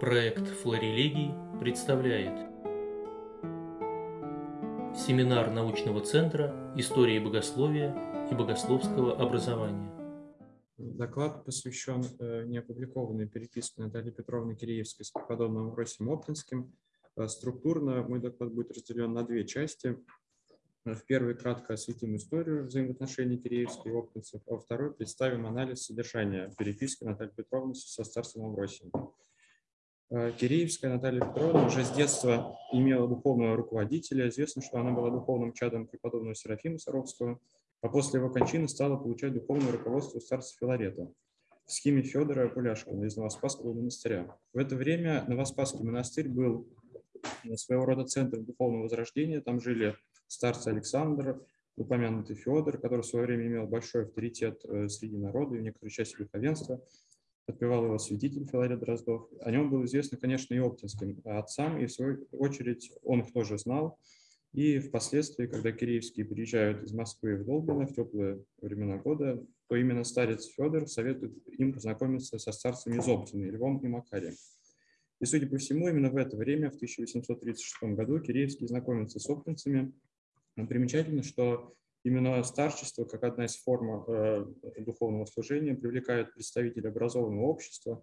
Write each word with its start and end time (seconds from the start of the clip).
Проект 0.00 0.48
«Флорелегий» 0.48 1.34
представляет 1.60 2.32
Семинар 4.96 5.50
научного 5.50 6.00
центра 6.00 6.72
истории 6.74 7.18
богословия 7.18 7.94
и 8.30 8.34
богословского 8.34 9.20
образования. 9.20 9.92
Доклад 10.78 11.44
посвящен 11.44 12.02
э, 12.18 12.46
неопубликованной 12.46 13.28
переписке 13.28 13.82
Натальи 13.82 14.10
Петровны 14.10 14.56
Киреевской 14.56 15.04
с 15.04 15.10
преподобным 15.10 15.74
Росем 15.74 16.08
Оптинским. 16.08 16.72
Э, 17.18 17.28
структурно 17.28 18.02
мой 18.02 18.20
доклад 18.20 18.54
будет 18.54 18.72
разделен 18.72 19.12
на 19.12 19.22
две 19.22 19.46
части. 19.46 19.98
В 20.86 21.04
первой 21.04 21.34
кратко 21.34 21.74
осветим 21.74 22.16
историю 22.16 22.64
взаимоотношений 22.64 23.36
Киреевской 23.36 23.92
и 23.92 23.94
Оптинцев, 23.94 24.40
а 24.46 24.52
во 24.52 24.60
второй 24.60 24.94
представим 24.94 25.46
анализ 25.46 25.84
содержания 25.84 26.50
переписки 26.56 27.04
Натальи 27.04 27.32
Петровны 27.36 27.74
со 27.74 28.02
старцем 28.02 28.46
Амвросием. 28.46 28.90
Э, 30.12 30.32
Киреевская 30.32 30.92
Наталья 30.92 31.20
Петровна 31.20 31.66
уже 31.66 31.84
с 31.84 31.90
детства 31.92 32.58
имела 32.72 33.06
духовного 33.06 33.56
руководителя. 33.56 34.28
Известно, 34.28 34.60
что 34.60 34.78
она 34.78 34.90
была 34.90 35.10
духовным 35.10 35.52
чадом 35.52 35.86
преподобного 35.86 36.34
Серафима 36.34 36.78
Саровского, 36.78 37.38
а 37.80 37.88
после 37.88 38.18
его 38.18 38.28
кончины 38.28 38.68
стала 38.68 38.96
получать 38.96 39.32
духовное 39.34 39.70
руководство 39.70 40.18
старца 40.18 40.56
Филарета 40.58 41.12
в 41.64 41.72
схеме 41.72 42.02
Федора 42.02 42.48
Пуляшкина 42.48 43.04
из 43.04 43.16
Новоспасского 43.16 43.72
монастыря. 43.72 44.36
В 44.52 44.58
это 44.58 44.74
время 44.74 45.24
Новоспасский 45.28 45.84
монастырь 45.84 46.28
был 46.28 46.66
своего 47.54 47.84
рода 47.84 48.04
центром 48.04 48.44
духовного 48.44 48.82
возрождения. 48.82 49.40
Там 49.40 49.60
жили 49.60 49.96
старцы 50.26 50.68
Александр, 50.68 51.40
упомянутый 51.76 52.34
Федор, 52.34 52.78
который 52.78 53.02
в 53.02 53.06
свое 53.06 53.26
время 53.26 53.46
имел 53.46 53.66
большой 53.68 54.02
авторитет 54.02 54.64
э, 54.64 54.88
среди 54.88 55.16
народа 55.16 55.54
и 55.54 55.58
в 55.60 55.62
некоторой 55.62 55.92
части 55.92 56.16
духовенства– 56.16 56.80
отпевал 57.50 57.84
его 57.84 57.98
святитель 57.98 58.46
Филарет 58.46 58.80
Дроздов. 58.80 59.28
О 59.40 59.50
нем 59.50 59.70
был 59.70 59.84
известно, 59.84 60.18
конечно, 60.18 60.54
и 60.54 60.58
оптинским 60.58 61.20
отцам, 61.24 61.78
и 61.78 61.86
в 61.86 61.92
свою 61.92 62.26
очередь 62.32 62.90
он 63.02 63.20
их 63.20 63.32
тоже 63.32 63.58
знал. 63.58 63.98
И 64.52 64.80
впоследствии, 64.80 65.46
когда 65.46 65.70
киреевские 65.70 66.26
приезжают 66.26 66.82
из 66.82 66.92
Москвы 66.92 67.36
в 67.36 67.44
Долбино 67.44 67.86
в 67.86 67.94
теплые 67.94 68.42
времена 68.60 68.98
года, 68.98 69.44
то 69.68 69.76
именно 69.76 70.02
старец 70.02 70.46
Федор 70.46 70.88
советует 70.88 71.32
им 71.46 71.72
познакомиться 71.72 72.38
со 72.38 72.50
старцами 72.50 72.98
из 72.98 73.06
Оптины, 73.06 73.44
Львом 73.44 73.78
и 73.78 73.86
Макарием. 73.86 74.34
И, 75.20 75.24
судя 75.24 75.46
по 75.46 75.58
всему, 75.58 75.86
именно 75.88 76.10
в 76.10 76.16
это 76.16 76.36
время, 76.36 76.70
в 76.70 76.74
1836 76.76 77.94
году, 77.94 78.18
киреевские 78.18 78.66
знакомятся 78.66 79.20
с 79.20 79.28
оптинцами. 79.28 79.92
Примечательно, 80.56 81.22
что 81.22 81.74
Именно 82.02 82.42
старчество, 82.44 83.04
как 83.04 83.24
одна 83.24 83.44
из 83.44 83.56
форм 83.56 84.04
э, 84.08 84.46
духовного 84.78 85.26
служения, 85.26 85.74
привлекает 85.74 86.32
представителей 86.32 86.88
образованного 86.88 87.44
общества. 87.44 88.02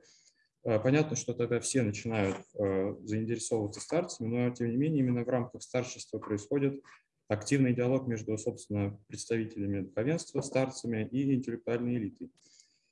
Э, 0.63 0.79
понятно, 0.79 1.15
что 1.15 1.33
тогда 1.33 1.59
все 1.59 1.81
начинают 1.81 2.37
э, 2.59 2.95
заинтересовываться 3.03 3.81
старцами, 3.81 4.27
но 4.27 4.53
тем 4.53 4.69
не 4.69 4.77
менее 4.77 4.99
именно 4.99 5.23
в 5.23 5.29
рамках 5.29 5.63
старчества 5.63 6.19
происходит 6.19 6.79
активный 7.27 7.73
диалог 7.73 8.07
между, 8.07 8.37
собственно, 8.37 8.99
представителями 9.07 9.81
духовенства, 9.81 10.41
старцами 10.41 11.07
и 11.11 11.33
интеллектуальной 11.33 11.95
элитой. 11.95 12.31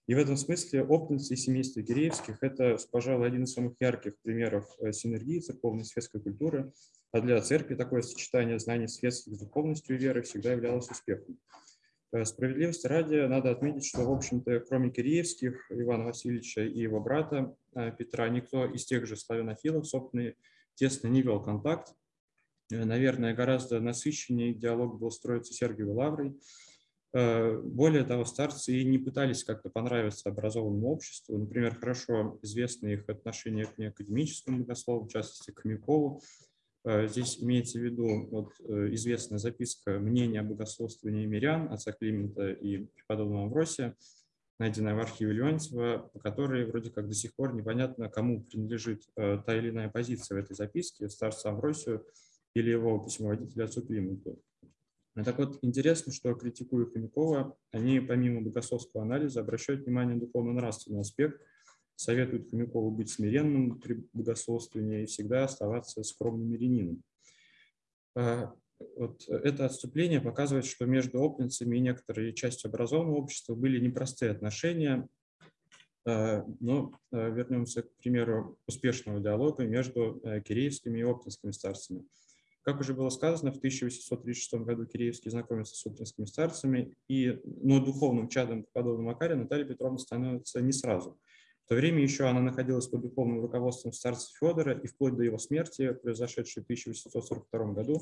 И 0.08 0.14
в 0.14 0.18
этом 0.18 0.38
смысле 0.38 0.84
оптницы 0.84 1.34
и 1.34 1.38
семейство 1.38 1.82
Гиреевских– 1.82 2.38
это, 2.42 2.78
пожалуй, 2.92 3.28
один 3.28 3.44
из 3.44 3.54
самых 3.54 3.74
ярких 3.80 4.20
примеров 4.22 4.68
синергии 4.92 5.40
церковной 5.40 5.82
и 5.82 5.86
светской 5.86 6.22
культуры– 6.22 6.72
а 7.16 7.22
для 7.22 7.40
церкви 7.40 7.76
такое 7.76 8.02
сочетание 8.02 8.60
знаний 8.60 8.90
светских 8.90 9.36
с 9.36 9.40
духовностью 9.40 9.96
и 9.96 10.00
верой 10.00 10.24
всегда 10.24 10.52
являлось 10.52 10.92
успехом. 10.92 11.40
Э, 12.12 12.26
справедливости 12.26 12.88
ради 12.88 13.16
надо 13.26 13.52
отметить, 13.52 13.86
что, 13.86 14.02
в 14.02 14.12
общем-то, 14.12 14.60
кроме 14.68 14.90
Киреевских, 14.90 15.72
Ивана 15.72 16.04
Васильевича 16.04 16.64
и 16.66 16.78
его 16.78 17.00
брата 17.00 17.56
э, 17.74 17.94
Петра, 17.98 18.28
никто 18.28 18.66
из 18.66 18.84
тех 18.84 19.06
же 19.06 19.16
славянофилов, 19.16 19.88
собственно, 19.88 20.34
тесно 20.74 21.08
не 21.08 21.22
вел 21.22 21.42
контакт. 21.42 21.94
Э, 22.70 22.84
наверное, 22.84 23.34
гораздо 23.34 23.80
насыщеннее 23.80 24.54
диалог 24.54 25.00
был 25.00 25.10
строиться 25.10 25.54
Сергиевой 25.54 25.94
Лаврой. 25.94 26.38
Более 27.16 28.04
того, 28.04 28.26
старцы 28.26 28.74
и 28.74 28.84
не 28.84 28.98
пытались 28.98 29.46
как-то 29.46 29.70
понравиться 29.70 30.28
образованному 30.30 30.92
обществу. 30.92 31.38
Например, 31.38 31.74
хорошо 31.74 32.38
известны 32.42 32.94
их 32.94 33.08
отношения 33.08 33.66
к 33.66 33.78
неакадемическому 33.78 34.60
богослову, 34.60 35.06
в 35.06 35.10
частности, 35.10 35.52
к 35.52 35.62
Хомякову, 35.62 36.22
Э, 36.86 37.08
здесь 37.08 37.42
имеется 37.42 37.80
в 37.80 37.82
виду 37.82 38.28
вот, 38.30 38.54
э, 38.60 38.94
известная 38.94 39.40
записка 39.40 40.00
«Мнение 40.00 40.42
о 40.42 40.44
богословствовании 40.44 41.26
мирян» 41.26 41.72
отца 41.74 41.92
Климента 41.92 42.52
и 42.52 42.86
преподобного 42.96 43.46
Амвросия, 43.46 43.96
найденная 44.60 44.94
в 44.94 45.00
архиве 45.00 45.34
Леонтьева, 45.34 46.12
по 46.14 46.20
которой 46.20 46.66
вроде 46.66 46.92
как 46.92 47.08
до 47.08 47.16
сих 47.16 47.36
пор 47.36 47.56
непонятно, 47.56 48.08
кому 48.08 48.44
принадлежит 48.44 49.02
э, 49.18 49.40
та 49.44 49.58
или 49.58 49.72
иная 49.72 49.90
позиция 49.90 50.40
в 50.40 50.44
этой 50.44 50.56
записке, 50.56 51.10
старцу 51.10 51.50
Амвросию 51.50 52.06
или 52.54 52.70
его 52.70 53.00
письмоводителю 53.00 53.66
отцу 53.66 53.82
Клименту. 53.82 54.40
Так 55.24 55.38
вот, 55.38 55.60
интересно, 55.62 56.12
что 56.12 56.34
критикуя 56.34 56.86
Хомякова, 56.86 57.58
они 57.72 58.02
помимо 58.02 58.42
богословского 58.42 59.04
анализа 59.04 59.40
обращают 59.40 59.86
внимание 59.86 60.16
на 60.16 60.22
духовно-нравственный 60.22 61.02
аспект– 61.02 61.42
советует 61.96 62.50
Хомякову 62.50 62.92
быть 62.92 63.10
смиренным 63.10 63.80
при 63.80 64.06
богословствовании 64.14 65.04
и 65.04 65.06
всегда 65.06 65.46
оставаться 65.46 66.04
скромным 66.04 66.50
мирянином. 66.50 67.04
А, 68.16 68.54
вот 68.98 69.28
это 69.30 69.66
отступление 69.66 70.20
показывает, 70.20 70.66
что 70.66 70.86
между 70.86 71.20
опытницами 71.20 71.78
и 71.78 71.82
некоторой 71.82 72.34
частью 72.34 72.70
образованного 72.70 73.16
общества 73.16 73.56
были 73.56 73.80
непростые 73.80 74.32
отношения, 74.32 75.08
а, 76.06 76.46
но 76.60 76.92
а, 77.12 77.30
вернемся 77.30 77.84
к 77.84 77.96
примеру 77.96 78.58
успешного 78.68 79.22
диалога 79.22 79.64
между 79.66 80.22
киреевскими 80.46 81.00
и 81.00 81.04
оптинскими 81.04 81.52
старцами. 81.52 82.06
Как 82.66 82.80
уже 82.82 82.94
было 82.94 83.10
сказано, 83.10 83.52
в 83.52 83.58
1836 83.58 84.66
году 84.66 84.86
Киреевский 84.86 85.32
знакомится 85.32 85.76
с 85.76 85.86
оптинскими 85.86 86.26
старцами, 86.26 86.96
и, 87.08 87.40
но 87.46 87.80
духовным 87.80 88.28
чадом 88.28 88.66
подобным 88.74 89.06
Макария 89.06 89.38
Наталья 89.38 89.66
Петровна 89.66 90.00
становится 90.00 90.62
не 90.62 90.74
сразу– 90.74 91.20
в 91.66 91.70
то 91.70 91.76
время 91.76 92.04
еще 92.04 92.26
она 92.26 92.42
находилась 92.42 92.86
под 92.88 93.02
духовным 93.02 93.42
руководством 93.42 93.92
старца 93.92 94.30
Федора, 94.40 94.74
и 94.74 94.86
вплоть 94.86 95.16
до 95.16 95.24
его 95.24 95.40
смерти, 95.40 95.94
произошедшей 95.94 96.62
в 96.62 96.66
1842 96.66 97.74
году, 97.74 98.02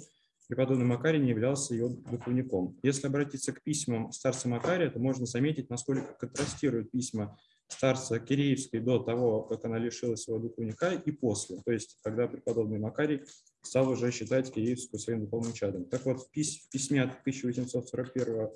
преподобный 0.50 0.86
Макарий 0.86 1.22
не 1.22 1.30
являлся 1.30 1.74
ее 1.74 1.88
духовником. 1.88 2.78
Если 2.84 3.08
обратиться 3.08 3.54
к 3.54 3.64
письмам 3.64 4.12
старца 4.12 4.50
Макария, 4.50 4.90
то 4.90 5.00
можно 5.00 5.26
заметить, 5.26 5.70
насколько 5.70 6.14
контрастируют 6.20 6.92
письма 6.92 7.38
старца 7.68 8.20
Киреевской 8.20 8.80
до 8.80 9.00
того, 9.00 9.44
как 9.44 9.66
она 9.66 9.78
лишилась 9.78 10.28
его 10.28 10.40
духовника, 10.40 10.94
и 10.94 11.12
после, 11.12 11.58
то 11.66 11.72
есть 11.72 11.98
когда 12.04 12.28
преподобный 12.28 12.80
Макарий 12.80 13.22
стал 13.62 13.90
уже 13.90 14.12
считать 14.12 14.54
Киреевскую 14.54 15.00
своим 15.00 15.22
духовным 15.22 15.54
чадом. 15.54 15.86
Так 15.86 16.06
вот, 16.06 16.22
в 16.22 16.32
письме 16.32 17.04
от 17.04 17.20
1841 17.22 18.50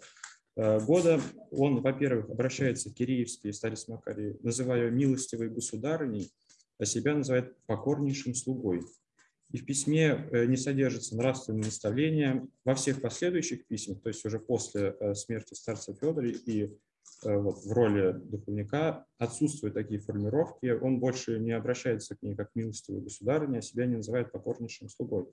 Э, 0.58 0.80
года 0.80 1.22
он, 1.52 1.82
во-первых, 1.82 2.32
обращается 2.32 2.90
к 2.90 2.96
Киреевской 2.96 3.54
старец 3.54 3.88
Макарий, 3.88 4.38
называя 4.42 4.86
ее 4.86 4.92
милостивой 4.92 5.50
государыней, 5.50 6.32
а 6.80 6.86
себя 6.86 7.16
называет 7.16 7.56
покорнейшим 7.68 8.34
слугой. 8.34 8.82
И 9.52 9.58
в 9.58 9.66
письме 9.66 10.28
э, 10.32 10.46
не 10.46 10.58
содержится 10.58 11.16
нравственное 11.16 11.66
наставление. 11.66 12.48
Во 12.66 12.74
всех 12.74 13.02
последующих 13.02 13.68
письмах, 13.68 14.02
то 14.02 14.10
есть 14.10 14.26
уже 14.26 14.40
после 14.40 14.96
э, 15.00 15.14
смерти 15.14 15.54
старца 15.54 15.94
Федора 15.94 16.28
и 16.28 16.76
вот, 17.24 17.64
в 17.66 17.72
роли 17.72 18.14
духовника 18.14 19.06
отсутствуют 19.18 19.76
такие 19.76 20.00
формировки. 20.00 20.68
Он 20.68 21.00
больше 21.00 21.40
не 21.40 21.52
обращается 21.52 22.16
к 22.16 22.22
ней 22.22 22.36
как 22.36 22.52
милостивой 22.56 23.02
государыне, 23.02 23.60
а 23.60 23.62
себя 23.62 23.86
не 23.86 23.98
называет 23.98 24.32
покорнейшим 24.32 24.90
слугой. 24.90 25.26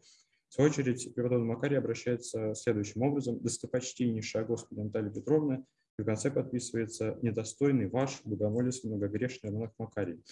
В 0.48 0.54
свою 0.54 0.70
очередь, 0.70 1.12
преподобный 1.14 1.46
Макарий 1.46 1.78
обращается 1.78 2.54
следующим 2.54 3.02
образом. 3.02 3.40
«Достопочтеннейшая 3.40 4.44
Господи 4.44 4.80
Наталья 4.80 5.10
Петровна» 5.10 5.64
и 5.98 6.02
в 6.02 6.04
конце 6.04 6.30
подписывается 6.30 7.18
«Недостойный 7.22 7.88
ваш, 7.88 8.20
богомолец, 8.24 8.84
многогрешный 8.84 9.50
монах 9.50 9.72
Макарий». 9.78 10.22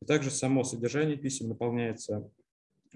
И 0.00 0.04
также 0.04 0.30
само 0.30 0.64
содержание 0.64 1.16
писем 1.16 1.48
наполняется 1.48 2.30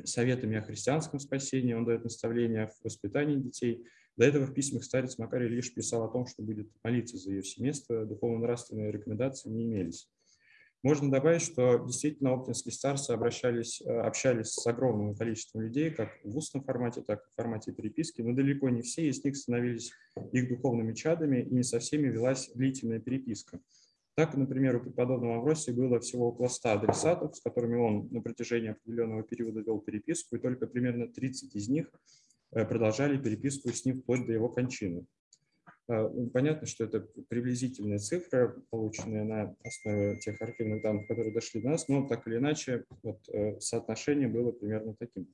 советами 0.05 0.59
о 0.59 0.63
христианском 0.63 1.19
спасении, 1.19 1.73
он 1.73 1.85
дает 1.85 2.05
наставления 2.05 2.67
в 2.67 2.85
воспитании 2.85 3.37
детей. 3.37 3.85
До 4.17 4.25
этого 4.25 4.47
в 4.47 4.55
письмах 4.55 4.85
старец 4.85 5.19
Макарий 5.19 5.49
лишь 5.49 5.75
писал 5.75 6.05
о 6.05 6.09
том, 6.09 6.27
что 6.27 6.43
будет 6.43 6.71
молиться 6.83 7.19
за 7.19 7.31
ее 7.31 7.43
семейство, 7.43 8.07
духовно-нравственные 8.07 8.91
рекомендации 8.91 9.51
не 9.51 9.65
имелись. 9.65 10.09
Можно 10.83 11.11
добавить, 11.11 11.43
что 11.43 11.79
действительно 11.79 12.33
оптинские 12.33 12.73
старцы 12.73 13.11
обращались, 13.11 13.83
э, 13.83 13.91
общались 13.91 14.53
с 14.53 14.67
огромным 14.67 15.15
количеством 15.17 15.63
людей, 15.63 15.91
как 15.91 16.11
в 16.23 16.37
устном 16.37 16.63
формате, 16.63 17.03
так 17.03 17.27
и 17.27 17.31
в 17.31 17.35
формате 17.35 17.73
переписки, 17.73 18.23
но 18.23 18.33
далеко 18.33 18.69
не 18.69 18.83
все 18.83 19.09
из 19.09 19.23
них 19.25 19.37
становились 19.37 19.93
их 20.33 20.49
духовными 20.49 20.95
чадами, 20.95 21.43
и 21.43 21.55
не 21.55 21.63
со 21.63 21.79
всеми 21.81 22.09
велась 22.09 22.51
длительная 22.55 23.01
переписка. 23.01 23.61
Так, 24.15 24.35
например, 24.37 24.77
у 24.77 24.81
преподобного 24.81 25.37
Амвросия 25.37 25.75
было 25.75 26.01
всего 26.01 26.29
около 26.29 26.49
100 26.49 26.69
адресатов, 26.71 27.37
с 27.37 27.41
которыми 27.41 27.77
он 27.77 28.09
на 28.13 28.23
протяжении 28.23 28.71
определенного 28.71 29.23
периода 29.25 29.61
вел 29.61 29.81
переписку, 29.81 30.37
и 30.37 30.39
только 30.39 30.67
примерно 30.67 31.09
30 31.09 31.55
из 31.55 31.69
них 31.69 31.91
продолжали 32.51 33.19
переписку 33.19 33.71
с 33.71 33.85
ним 33.85 34.01
вплоть 34.01 34.27
до 34.27 34.33
его 34.33 34.49
кончины. 34.49 35.07
Ну, 35.89 36.31
понятно, 36.33 36.67
что 36.67 36.85
это 36.85 37.07
приблизительные 37.29 38.01
цифры, 38.01 38.61
полученные 38.71 39.23
на 39.23 39.55
основе 39.63 40.19
тех 40.19 40.41
архивных 40.43 40.83
данных, 40.83 41.07
которые 41.07 41.33
дошли 41.33 41.61
до 41.61 41.71
нас, 41.71 41.87
но 41.87 42.09
так 42.09 42.27
или 42.27 42.39
иначе 42.39 42.85
вот, 43.05 43.21
э, 43.29 43.61
соотношение 43.61 44.27
было 44.27 44.51
примерно 44.51 44.97
таким. 44.99 45.29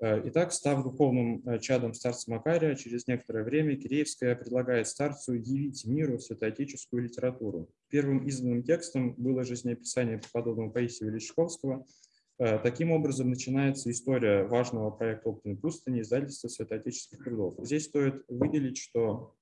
Э, 0.00 0.20
итак, 0.28 0.52
став 0.52 0.82
духовным 0.82 1.42
э, 1.46 1.58
чадом 1.60 1.94
старца 1.94 2.30
Макария, 2.30 2.74
через 2.74 3.06
некоторое 3.06 3.44
время 3.44 3.76
Киреевская 3.76 4.34
предлагает 4.34 4.88
старцу 4.88 5.34
явить 5.34 5.84
миру 5.86 6.18
святоотеческую 6.18 7.04
литературу. 7.04 7.70
Первым 7.88 8.26
изданным 8.26 8.64
текстом 8.64 9.14
было 9.14 9.44
жизнеописание 9.44 10.18
преподобного 10.18 10.70
Паисия 10.70 11.06
Величковского. 11.06 11.86
Таким 12.36 12.90
образом 12.90 13.30
начинается 13.30 13.90
история 13.90 14.42
важного 14.44 14.90
проекта 14.90 15.28
«Опытной 15.28 15.56
пустыни» 15.56 16.00
издательства 16.00 16.48
святоотеческих 16.48 17.22
трудов. 17.22 17.54
Здесь 17.58 17.84
стоит 17.84 18.24
выделить, 18.28 18.76
что 18.76 19.36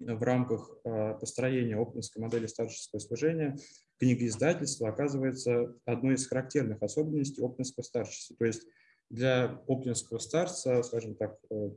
в 0.00 0.22
рамках 0.22 0.78
а, 0.84 1.14
построения 1.14 1.76
оптинской 1.76 2.22
модели 2.22 2.46
старческого 2.46 3.00
служения 3.00 3.56
книга 3.98 4.26
издательства 4.26 4.88
оказывается 4.88 5.74
одной 5.84 6.14
из 6.14 6.26
характерных 6.26 6.82
особенностей 6.82 7.42
оптинского 7.42 7.84
старчества. 7.84 8.36
То 8.38 8.46
есть 8.46 8.66
для 9.10 9.62
оптинского 9.66 10.18
старца, 10.18 10.82
скажем 10.82 11.16
так, 11.16 11.38
э, 11.50 11.70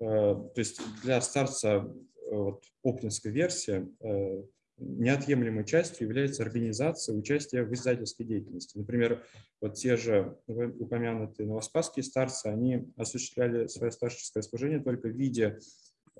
то 0.00 0.52
есть 0.56 0.80
для 1.04 1.20
старца 1.20 1.68
э, 1.68 2.34
вот, 2.34 2.64
оптинской 2.82 3.30
версии 3.30 3.86
неотъемлемой 4.78 5.64
частью 5.64 6.06
является 6.06 6.42
организация 6.42 7.14
участия 7.14 7.64
в 7.64 7.72
издательской 7.72 8.26
деятельности. 8.26 8.78
Например, 8.78 9.24
вот 9.60 9.74
те 9.74 9.96
же 9.96 10.38
упомянутые 10.46 11.46
новоспасские 11.46 12.04
старцы, 12.04 12.46
они 12.46 12.92
осуществляли 12.96 13.66
свое 13.66 13.92
старческое 13.92 14.42
служение 14.42 14.80
только 14.80 15.08
в 15.08 15.12
виде 15.12 15.58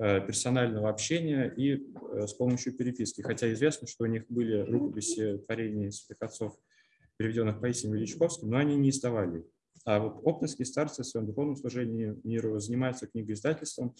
Э, 0.00 0.24
персонального 0.24 0.90
общения 0.90 1.52
и 1.56 1.74
э, 2.12 2.26
с 2.28 2.32
помощью 2.32 2.72
переписки. 2.72 3.20
Хотя 3.20 3.52
известно, 3.52 3.88
что 3.88 4.04
у 4.04 4.06
них 4.06 4.26
были 4.28 4.60
рукописи 4.60 5.38
творений 5.38 5.90
святых 5.90 6.22
отцов, 6.22 6.56
переведенных 7.16 7.60
Паисием 7.60 7.94
Величковским, 7.94 8.48
но 8.48 8.58
они 8.58 8.76
не 8.76 8.90
издавали. 8.90 9.44
А 9.84 9.98
вот 9.98 10.20
оптинские 10.22 10.66
старцы 10.66 11.02
в 11.02 11.06
своем 11.06 11.26
духовном 11.26 11.56
служении 11.56 12.14
миру 12.22 12.60
занимаются 12.60 13.08
книгоиздательством, 13.08 13.96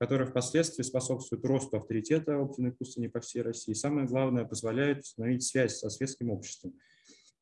которое 0.00 0.24
впоследствии 0.24 0.82
способствует 0.82 1.44
росту 1.44 1.76
авторитета 1.76 2.38
оптиной 2.38 2.72
пустыни 2.72 3.06
по 3.06 3.20
всей 3.20 3.42
России. 3.42 3.72
И 3.72 3.74
самое 3.74 4.06
главное, 4.06 4.46
позволяет 4.46 5.00
установить 5.00 5.42
связь 5.42 5.76
со 5.76 5.90
светским 5.90 6.30
обществом. 6.30 6.72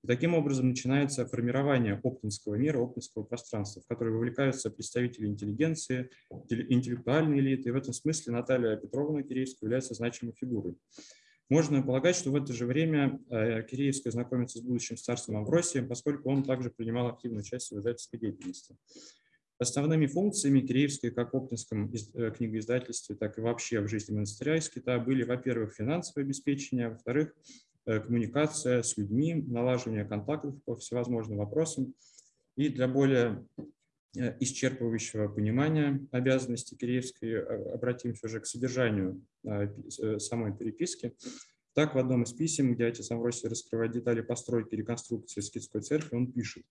И 0.02 0.08
таким 0.08 0.34
образом 0.34 0.68
начинается 0.68 1.24
формирование 1.24 2.00
оптинского 2.02 2.56
мира, 2.56 2.80
оптинского 2.80 3.22
пространства, 3.22 3.80
в 3.80 3.86
которое 3.86 4.10
вовлекаются 4.10 4.70
представители 4.70 5.28
интеллигенции, 5.28 6.10
интеллектуальной 6.50 7.38
элиты. 7.38 7.68
И 7.68 7.72
в 7.72 7.76
этом 7.76 7.92
смысле 7.92 8.32
Наталья 8.32 8.76
Петровна 8.76 9.22
Киреевская 9.22 9.68
является 9.68 9.94
значимой 9.94 10.34
фигурой. 10.34 10.76
Можно 11.48 11.80
полагать, 11.80 12.16
что 12.16 12.32
в 12.32 12.34
это 12.34 12.52
же 12.52 12.66
время 12.66 13.20
э, 13.30 13.62
Киреевская 13.62 14.12
знакомится 14.12 14.58
с 14.58 14.62
будущим 14.62 14.96
старцем 14.96 15.36
Амвросием, 15.36 15.88
поскольку 15.88 16.28
он 16.28 16.42
также 16.42 16.70
принимал 16.70 17.06
активную 17.06 17.44
часть 17.44 17.70
в 17.70 17.78
издательской 17.78 18.18
деятельности. 18.18 18.76
Основными 19.58 20.06
функциями 20.06 20.60
Киреевской 20.60 21.10
как 21.10 21.34
Оптинском 21.34 21.92
э, 21.92 22.30
книгоиздательстве, 22.30 23.16
так 23.16 23.38
и 23.38 23.40
вообще 23.40 23.80
в 23.80 23.88
жизни 23.88 24.14
монастыря 24.14 24.56
из 24.56 24.68
Кита 24.68 24.98
были, 24.98 25.24
во-первых, 25.24 25.74
финансовое 25.74 26.24
обеспечение, 26.24 26.86
а 26.86 26.90
во-вторых, 26.90 27.34
Э, 27.88 28.00
коммуникация 28.00 28.82
с 28.82 28.98
людьми, 28.98 29.34
налаживание 29.34 30.04
контактов 30.04 30.62
по 30.64 30.76
всевозможным 30.76 31.38
вопросам. 31.38 31.94
И 32.54 32.68
для 32.68 32.86
более 32.86 33.46
э, 34.14 34.36
исчерпывающего 34.40 35.32
понимания 35.34 36.06
обязанностей 36.10 36.76
Киреевской 36.76 37.42
обратимся 37.72 38.26
уже 38.26 38.40
к 38.40 38.46
содержанию 38.46 39.24
самой 40.18 40.54
переписки. 40.54 41.14
Так, 41.72 41.94
в 41.94 41.98
одном 41.98 42.24
из 42.24 42.32
писем, 42.34 42.74
где 42.74 42.84
отец 42.84 43.10
Амвросий 43.10 43.48
раскрывает 43.48 43.92
детали 43.92 44.20
постройки 44.20 44.74
и 44.74 44.76
реконструкции 44.76 45.40
скидской 45.40 45.80
церкви, 45.80 46.16
он 46.16 46.30
пишет. 46.30 46.64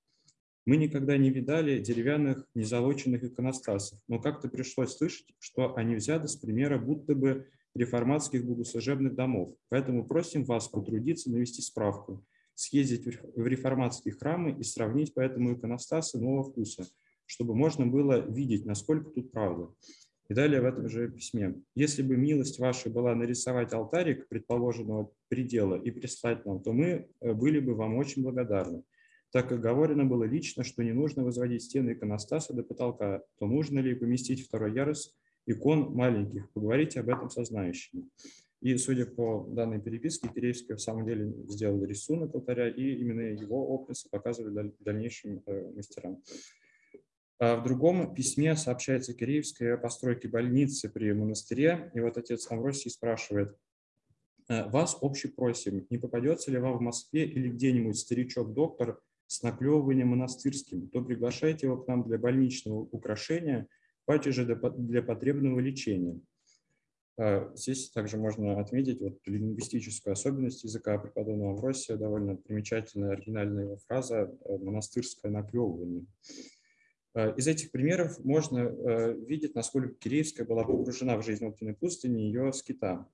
«Мы 0.67 0.75
никогда 0.75 1.17
не 1.17 1.29
видали 1.29 1.79
деревянных, 1.79 2.45
незалоченных 2.53 3.23
иконостасов, 3.23 3.97
но 4.09 4.19
как-то 4.19 4.49
пришлось 4.49 4.97
слышать, 4.97 5.27
что 5.39 5.75
они 5.77 5.95
взяты 5.95 6.27
с 6.27 6.35
примера 6.35 6.77
будто 6.77 7.15
бы 7.15 7.47
реформатских 7.73 8.45
богослужебных 8.45 9.15
домов. 9.15 9.55
Поэтому 9.69 10.05
просим 10.05 10.43
вас 10.43 10.67
потрудиться 10.67 11.31
навести 11.31 11.61
справку, 11.61 12.25
съездить 12.53 13.05
в 13.05 13.47
реформатские 13.47 14.13
храмы 14.13 14.51
и 14.51 14.63
сравнить 14.63 15.13
поэтому 15.13 15.53
иконостасы 15.53 16.19
нового 16.19 16.51
вкуса, 16.51 16.85
чтобы 17.25 17.55
можно 17.55 17.87
было 17.87 18.19
видеть, 18.29 18.65
насколько 18.65 19.09
тут 19.09 19.31
правда. 19.31 19.69
И 20.27 20.33
далее 20.33 20.59
в 20.59 20.65
этом 20.65 20.89
же 20.89 21.09
письме. 21.09 21.55
Если 21.75 22.01
бы 22.01 22.17
милость 22.17 22.59
ваша 22.59 22.89
была 22.89 23.15
нарисовать 23.15 23.71
алтарик 23.71 24.27
предположенного 24.27 25.11
предела 25.29 25.75
и 25.75 25.89
прислать 25.91 26.45
нам, 26.45 26.61
то 26.61 26.73
мы 26.73 27.07
э, 27.21 27.33
были 27.33 27.59
бы 27.59 27.75
вам 27.75 27.95
очень 27.95 28.23
благодарны. 28.23 28.83
Так 29.37 29.49
как 29.49 29.59
говорено 29.59 30.03
было 30.03 30.23
лично, 30.23 30.63
что 30.63 30.83
не 30.83 30.93
нужно 30.93 31.23
возводить 31.23 31.61
стены 31.61 31.93
иконостаса 31.93 32.53
до 32.55 32.63
потолка, 32.63 33.21
то 33.37 33.45
нужно 33.45 33.77
ли 33.77 33.93
поместить 33.93 34.43
второй 34.43 34.73
ярус 34.73 35.15
икон 35.45 35.93
маленьких. 35.93 36.49
Поговорите 36.53 37.01
об 37.01 37.09
этом 37.09 37.29
со 37.29 37.43
знающими. 37.43 38.09
И, 38.61 38.75
судя 38.77 39.05
по 39.05 39.47
данной 39.47 39.79
переписке, 39.79 40.27
Киреевский 40.27 40.73
в 40.73 40.81
самом 40.81 41.05
деле 41.05 41.35
сделал 41.49 41.83
рисунок 41.83 42.33
алтаря, 42.33 42.67
и 42.67 42.95
именно 42.95 43.21
его 43.39 43.63
описы 43.75 44.09
показывали 44.09 44.73
дальнейшим 44.79 45.43
э, 45.45 45.71
мастерам. 45.75 46.23
А 47.37 47.57
в 47.57 47.63
другом 47.63 48.15
письме 48.15 48.55
сообщается 48.55 49.13
Киреевской 49.13 49.75
о 49.75 49.77
постройке 49.77 50.27
больницы 50.27 50.89
при 50.89 51.13
монастыре. 51.13 51.91
И 51.93 51.99
вот 51.99 52.17
отец 52.17 52.49
Амвросий 52.49 52.89
спрашивает, 52.89 53.55
«Э, 54.49 54.67
вас 54.67 54.97
общий 54.99 55.27
просим, 55.27 55.85
не 55.91 55.99
попадется 55.99 56.49
ли 56.49 56.57
вам 56.57 56.79
в 56.79 56.81
Москве 56.81 57.23
или 57.23 57.49
где-нибудь 57.49 57.99
старичок-доктор 57.99 58.99
с 59.27 59.43
наклевыванием 59.43 60.09
монастырским, 60.09 60.87
то 60.89 61.03
приглашайте 61.03 61.67
его 61.67 61.77
к 61.77 61.87
нам 61.87 62.03
для 62.03 62.17
больничного 62.17 62.79
украшения– 62.79 63.67
паче 64.07 64.31
же 64.31 64.45
для 64.45 65.03
потребного 65.03 65.59
лечения. 65.59 66.19
А, 67.19 67.51
здесь 67.55 67.91
также 67.91 68.17
можно 68.17 68.59
отметить 68.59 69.01
вот 69.01 69.19
лингвистическую 69.25 70.13
особенность 70.13 70.63
языка 70.63 70.97
преподобного 70.97 71.51
Амвросия, 71.51 71.97
довольно 71.97 72.35
примечательная 72.35 73.11
оригинальная 73.11 73.65
его 73.65 73.77
фраза 73.77 74.15
э, 74.45 74.57
«монастырское 74.57 75.29
наклевывание». 75.29 76.05
А, 77.15 77.31
из 77.31 77.47
этих 77.47 77.71
примеров 77.71 78.23
можно 78.23 78.59
э, 78.59 79.13
видеть, 79.13 79.55
насколько 79.55 79.93
Киреевская 79.95 80.47
была 80.47 80.63
погружена 80.63 81.17
в 81.17 81.25
жизнь 81.25 81.45
Оптиной 81.45 81.75
пустыни 81.75 82.21
ее 82.21 82.53
скита. 82.53 83.05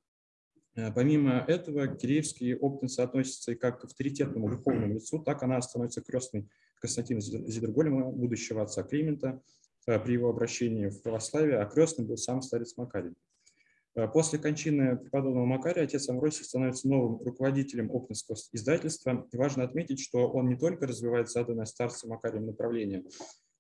А, 0.76 0.92
помимо 0.92 1.46
этого, 1.48 1.88
Киреевские 1.88 2.58
оптинцы 2.58 3.00
относятся 3.00 3.52
и 3.52 3.56
как 3.56 3.82
к 3.82 3.86
авторитетному 3.86 4.50
духовному 4.50 4.96
лицу, 4.96 5.20
так 5.20 5.44
она 5.44 5.62
становится 5.62 6.02
крестной 6.02 6.48
Константина 6.82 7.22
Зидерголема, 7.22 8.12
будущего 8.12 8.62
отца 8.62 8.84
Климента, 8.84 9.42
Э, 9.86 10.00
при 10.00 10.14
его 10.14 10.30
обращении 10.30 10.88
в 10.88 11.02
православие, 11.02 11.60
а 11.60 11.66
крестным 11.66 12.08
был 12.08 12.18
сам 12.18 12.42
старец 12.42 12.78
Макарий. 12.78 13.14
Э, 13.96 14.08
после 14.08 14.40
кончины 14.40 14.98
преподобного 14.98 15.46
Макария 15.46 15.84
отец 15.84 16.08
Амвросий 16.10 16.46
становится 16.46 16.88
новым 16.88 17.22
руководителем 17.22 17.92
Оптинского 17.92 18.38
издательства. 18.54 19.28
И 19.32 19.38
важно 19.38 19.64
отметить, 19.64 20.00
что 20.00 20.30
он 20.30 20.48
не 20.48 20.56
только 20.56 20.88
развивает 20.88 21.30
заданное 21.30 21.66
старцем 21.66 22.12
Макарием 22.12 22.46
направление, 22.46 23.00
э, 23.00 23.04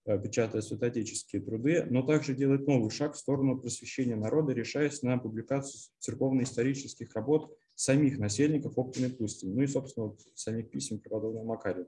печатая 0.05 0.61
святоотеческие 0.61 1.41
труды, 1.41 1.85
но 1.89 2.01
также 2.01 2.35
делает 2.35 2.67
новый 2.67 2.91
шаг 2.91 3.15
в 3.15 3.17
сторону 3.17 3.57
просвещения 3.57 4.15
народа, 4.15 4.53
решаясь 4.53 5.01
на 5.01 5.17
публикацию 5.17 5.79
церковно-исторических 5.99 7.13
работ 7.15 7.57
самих 7.75 8.19
насельников 8.19 8.77
Оптиной 8.77 9.09
пустыни, 9.09 9.53
ну 9.53 9.61
и, 9.61 9.67
собственно, 9.67 10.15
самих 10.35 10.69
писем 10.69 10.99
преподобного 10.99 11.45
Макария. 11.45 11.87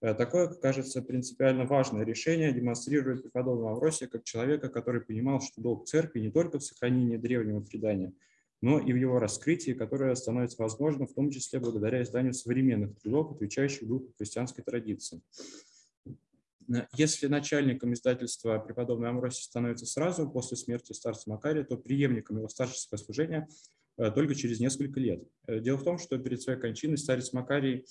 Э, 0.00 0.14
такое, 0.14 0.48
кажется, 0.48 1.02
принципиально 1.02 1.64
важное 1.64 2.04
решение 2.04 2.52
демонстрирует 2.52 3.22
преподобного 3.22 3.72
Авросия 3.72 4.06
как 4.06 4.24
человека, 4.24 4.68
который 4.68 5.00
понимал, 5.00 5.40
что 5.40 5.60
долг 5.60 5.86
церкви 5.86 6.20
не 6.20 6.30
только 6.30 6.58
в 6.58 6.64
сохранении 6.64 7.16
древнего 7.16 7.60
предания, 7.60 8.12
но 8.60 8.78
и 8.78 8.92
в 8.92 8.96
его 8.96 9.18
раскрытии, 9.18 9.72
которое 9.72 10.14
становится 10.14 10.62
возможным 10.62 11.06
в 11.06 11.14
том 11.14 11.30
числе 11.30 11.58
благодаря 11.58 12.02
изданию 12.02 12.34
современных 12.34 12.98
трудов, 13.00 13.32
отвечающих 13.32 13.86
духу 13.86 14.12
христианской 14.18 14.62
традиции. 14.62 15.20
Э, 16.68 16.86
если 16.96 17.26
начальником 17.26 17.92
издательства 17.92 18.58
преподобный 18.58 19.08
Амвросий 19.08 19.44
становится 19.44 19.86
сразу 19.86 20.28
после 20.28 20.56
смерти 20.56 20.92
старца 20.92 21.30
Макария, 21.30 21.64
то 21.64 21.76
преемником 21.76 22.38
его 22.38 22.48
старческого 22.48 22.98
служения 22.98 23.48
э, 23.98 24.10
только 24.10 24.34
через 24.34 24.60
несколько 24.60 25.00
лет. 25.00 25.22
Дело 25.48 25.78
в 25.78 25.84
том, 25.84 25.98
что 25.98 26.18
перед 26.18 26.42
своей 26.42 26.60
кончиной 26.60 26.98
старец 26.98 27.32
Макарий 27.32 27.84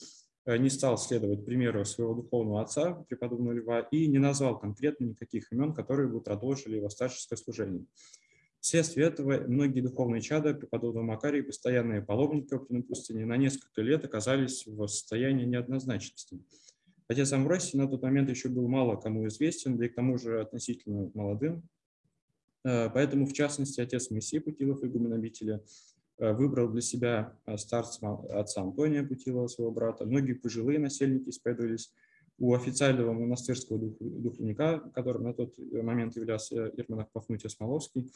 Э, 0.45 0.57
не 0.57 0.69
стал 0.69 0.97
следовать 0.97 1.45
примеру 1.45 1.85
своего 1.85 2.13
духовного 2.15 2.61
отца, 2.61 2.93
преподобного 3.07 3.53
Льва, 3.53 3.79
и 3.79 4.07
не 4.07 4.17
назвал 4.17 4.59
конкретно 4.59 5.05
никаких 5.05 5.51
имен, 5.51 5.73
которые 5.73 6.09
бы 6.09 6.21
продолжили 6.21 6.75
его 6.77 6.89
старческое 6.89 7.37
служение. 7.37 7.85
Вследствие 8.59 9.07
этого 9.07 9.45
многие 9.47 9.81
духовные 9.81 10.21
чада 10.21 10.53
преподобного 10.53 11.03
Макария, 11.03 11.43
постоянные 11.43 12.01
паломники 12.01 12.53
Оптиной 12.53 12.83
пустыни, 12.83 13.23
на 13.23 13.37
несколько 13.37 13.81
лет 13.81 14.05
оказались 14.05 14.65
в 14.65 14.87
состоянии 14.87 15.45
неоднозначности. 15.45 16.39
Отец 17.13 17.31
Амвросий 17.31 17.77
на 17.77 17.87
тот 17.87 18.01
момент 18.01 18.27
еще 18.31 18.49
был 18.49 18.67
мало 18.67 18.95
кому 18.95 19.27
известен, 19.27 19.77
да 19.77 19.85
и 19.85 19.87
к 19.87 19.93
тому 19.93 20.17
же 20.17 20.41
относительно 20.41 21.11
молодым. 21.13 21.61
Поэтому, 22.63 23.27
в 23.27 23.33
частности, 23.33 23.81
отец 23.81 24.09
Моисей 24.09 24.39
Путилов, 24.39 24.83
игумен 24.83 25.13
обители, 25.13 25.61
выбрал 26.17 26.69
для 26.69 26.81
себя 26.81 27.37
старцем 27.57 28.25
отца 28.31 28.63
Антония 28.63 29.03
Путилова, 29.03 29.45
своего 29.45 29.71
брата. 29.71 30.07
Многие 30.07 30.33
пожилые 30.33 30.79
насельники 30.79 31.29
исповедовались 31.29 31.93
у 32.39 32.55
официального 32.55 33.13
монастырского 33.13 33.77
духовника, 33.99 34.79
которым 34.95 35.25
на 35.25 35.35
тот 35.35 35.55
момент 35.71 36.15
являлся 36.15 36.71
Ермонах 36.75 37.11
Пафнутий 37.11 37.47
Смоловский. 37.47 38.11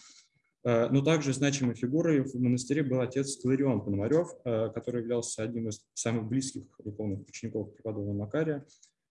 Э, 0.67 0.89
но 0.89 1.01
также 1.01 1.31
значимой 1.31 1.75
фигурой 1.75 2.19
в 2.19 2.35
монастыре 2.35 2.83
был 2.83 2.99
отец 2.99 3.39
Иларион 3.45 3.81
Пономарев, 3.85 4.27
э, 4.43 4.69
который 4.75 5.01
являлся 5.01 5.43
одним 5.43 5.69
из 5.69 5.85
самых 5.93 6.27
близких 6.27 6.63
духовных 6.83 7.25
учеников 7.25 7.73
преподобного 7.73 8.17
Макария. 8.17 8.65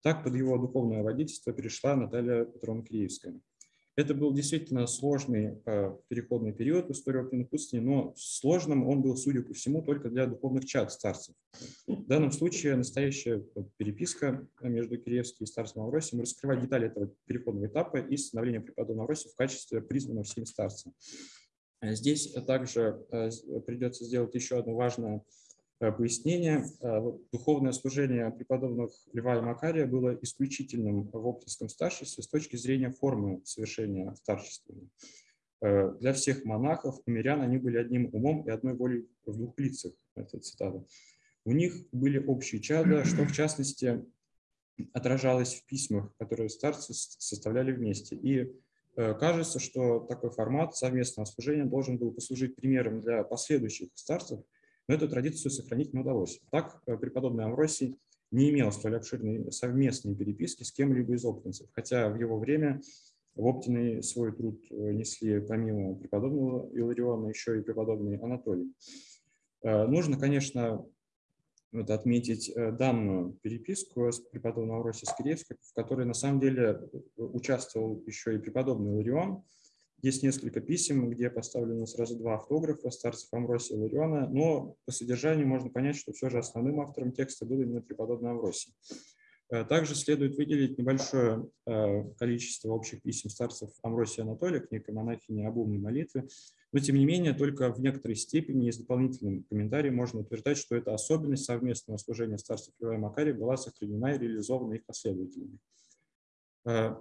Так 0.03 0.25
под 0.25 0.35
его 0.35 0.59
духовное 0.59 1.05
водительство 1.05 1.53
перешла 1.53 1.95
Наталья 1.95 2.45
Петровна 2.45 2.83
Киевская. 2.83 3.41
Это 3.97 4.13
был 4.13 4.33
действительно 4.35 4.89
сложный 4.89 5.63
э, 5.65 5.97
переходный 6.09 6.53
период 6.53 6.89
в 6.89 6.91
истории 6.91 7.25
Опиной 7.25 7.47
пустыни, 7.47 7.81
но 7.81 8.13
сложным 8.17 8.89
он 8.89 9.03
был, 9.03 9.17
судя 9.17 9.41
по 9.43 9.55
всему, 9.55 9.83
только 9.83 10.11
для 10.11 10.27
духовных 10.27 10.65
чад 10.65 10.91
старцев. 10.91 11.37
В 11.87 12.05
данном 12.07 12.33
случае 12.33 12.75
настоящая 12.75 13.45
переписка 13.77 14.49
между 14.61 14.99
Киреевским 14.99 15.45
и 15.45 15.47
старцем 15.47 15.83
Авросием 15.83 16.23
раскрывает 16.23 16.63
детали 16.63 16.89
этого 16.89 17.13
переходного 17.27 17.69
этапа 17.69 17.99
и 17.99 18.17
становления 18.17 18.61
преподобного 18.61 19.05
Авросия 19.05 19.31
в 19.31 19.37
качестве 19.37 19.81
признанного 19.81 20.25
всеми 20.25 20.47
старца. 20.47 20.91
Здесь 21.93 22.33
также 22.47 23.05
э, 23.11 23.31
придется 23.67 24.05
сделать 24.05 24.35
еще 24.35 24.59
одно 24.59 24.75
важное 24.75 25.23
Э, 25.81 25.93
пояснение. 25.93 26.65
Э, 26.81 27.01
духовное 27.33 27.73
служение 27.73 28.31
преподобных 28.31 28.91
Льва 29.13 29.37
и 29.37 29.41
Макария 29.41 29.87
было 29.87 30.17
исключительным 30.23 31.11
в 31.11 31.27
оптинском 31.27 31.69
старшестве 31.69 32.23
с 32.23 32.29
точки 32.29 32.57
зрения 32.57 32.91
формы 32.91 33.43
совершения 33.45 34.15
старчества. 34.15 34.75
Э, 35.61 35.93
для 36.01 36.13
всех 36.13 36.45
монахов 36.45 37.01
и 37.07 37.11
мирян 37.11 37.41
они 37.41 37.59
были 37.59 37.79
одним 37.79 38.09
умом 38.13 38.47
и 38.47 38.51
одной 38.51 38.75
волей 38.75 39.09
в 39.27 39.37
двух 39.37 39.59
лицах. 39.59 39.93
Это 40.15 40.39
цитата. 40.39 40.85
У 41.45 41.53
них 41.53 41.75
были 41.93 42.19
общие 42.19 42.61
чада, 42.63 43.05
что 43.05 43.25
в 43.25 43.33
частности 43.33 44.05
отражалось 44.93 45.55
в 45.55 45.67
письмах, 45.67 46.11
которые 46.19 46.49
старцы 46.49 46.95
составляли 46.95 47.73
вместе. 47.73 48.17
И 48.17 48.51
кажется, 48.95 49.59
что 49.59 50.01
такой 50.01 50.31
формат 50.31 50.77
совместного 50.77 51.27
служения 51.27 51.65
должен 51.65 51.99
был 51.99 52.13
послужить 52.13 52.57
примером 52.57 53.01
для 53.01 53.25
последующих 53.25 53.91
старцев– 53.95 54.41
но 54.89 54.95
эту 54.95 55.09
традицию 55.09 55.51
сохранить 55.51 55.93
не 55.95 56.01
удалось. 56.01 56.41
Так, 56.51 56.83
э, 56.87 56.97
преподобный 56.97 57.45
Амвросий 57.45 57.97
не 58.31 58.51
имел 58.51 58.73
столь 58.73 58.97
обширной 58.97 59.51
совместной 59.53 60.15
переписки 60.15 60.63
с 60.63 60.73
кем-либо 60.73 61.15
из 61.15 61.25
оптинцев, 61.25 61.69
хотя 61.73 62.09
в 62.09 62.19
его 62.19 62.39
время 62.39 62.81
в 63.35 63.47
Оптиной 63.47 64.03
свой 64.03 64.33
труд 64.33 64.63
э, 64.71 64.93
несли 64.93 65.41
помимо 65.41 65.95
преподобного 65.95 66.69
Илариона 66.73 67.29
еще 67.29 67.59
и 67.59 67.63
преподобный 67.63 68.19
Анатолий. 68.19 68.73
Э, 69.63 69.87
нужно, 69.87 70.19
конечно, 70.19 70.85
вот, 71.75 71.91
отметить 71.91 72.51
данную 72.55 73.33
переписку 73.43 74.11
с 74.11 74.21
преподобным 74.21 74.77
Амвросием 74.77 75.13
Скиревским, 75.13 75.57
в 75.61 75.75
которой 75.75 76.07
на 76.07 76.15
самом 76.15 76.41
деле 76.41 76.89
участвовал 77.17 78.03
еще 78.07 78.35
и 78.35 78.39
преподобный 78.39 78.93
Иларион, 78.93 79.45
есть 80.01 80.23
несколько 80.23 80.61
писем, 80.61 81.09
где 81.09 81.31
поставлены 81.31 81.87
сразу 81.87 82.19
два 82.19 82.35
автографа 82.35 82.91
старцев 82.91 83.33
Амвросия 83.33 83.77
и 83.77 83.81
Лариона, 83.81 84.29
но 84.29 84.77
по 84.85 84.93
содержанию 84.93 85.47
можно 85.47 85.71
понять, 85.71 85.97
что 85.97 86.13
все 86.13 86.29
же 86.29 86.39
основным 86.39 86.81
автором 86.81 87.11
текста 87.13 87.47
был 87.47 87.61
именно 87.61 87.81
преподобный 87.81 88.31
Амвросий. 88.31 88.75
Э, 89.51 89.65
также 89.65 89.95
следует 89.95 90.37
выделить 90.37 90.79
небольшое 90.79 91.49
э, 91.67 92.05
количество 92.19 92.71
общих 92.71 93.03
писем 93.03 93.31
старцев 93.31 93.71
Амвросия 93.83 94.25
и 94.25 94.27
Анатолия 94.27 94.61
к 94.61 94.71
некой 94.71 94.95
монахине 94.95 95.47
об 95.47 95.59
умной 95.59 95.79
молитве, 95.79 96.27
но 96.73 96.79
тем 96.79 96.97
не 96.97 97.05
менее 97.05 97.35
только 97.35 97.73
в 97.73 97.81
некоторой 97.81 98.17
степени 98.17 98.71
с 98.71 98.79
дополнительным 98.79 99.45
комментарием 99.45 99.97
можно 99.97 100.21
утверждать, 100.21 100.57
что 100.57 100.77
эта 100.77 100.95
особенность 100.95 101.45
совместного 101.45 101.99
служения 101.99 102.39
старцев 102.39 102.75
Льва 102.81 102.95
и 102.95 102.99
Макария 102.99 103.35
была 103.35 103.57
сохранена 103.57 104.15
и 104.15 104.19
реализована 104.19 104.75
их 104.75 104.87
последователями. 104.87 105.59
Э, 106.67 106.95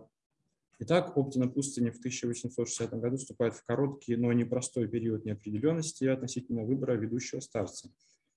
Итак, 0.80 1.16
Оптина 1.16 1.48
пустыня 1.48 1.94
в 1.94 2.00
1860 2.00 3.00
году 3.00 3.16
вступает 3.16 3.54
в 3.54 3.64
короткий, 3.64 4.18
но 4.18 4.34
непростой 4.34 4.88
период 4.90 5.24
неопределенности 5.24 6.04
относительно 6.06 6.66
выбора 6.66 6.94
ведущего 6.94 7.40
старца. 7.40 7.90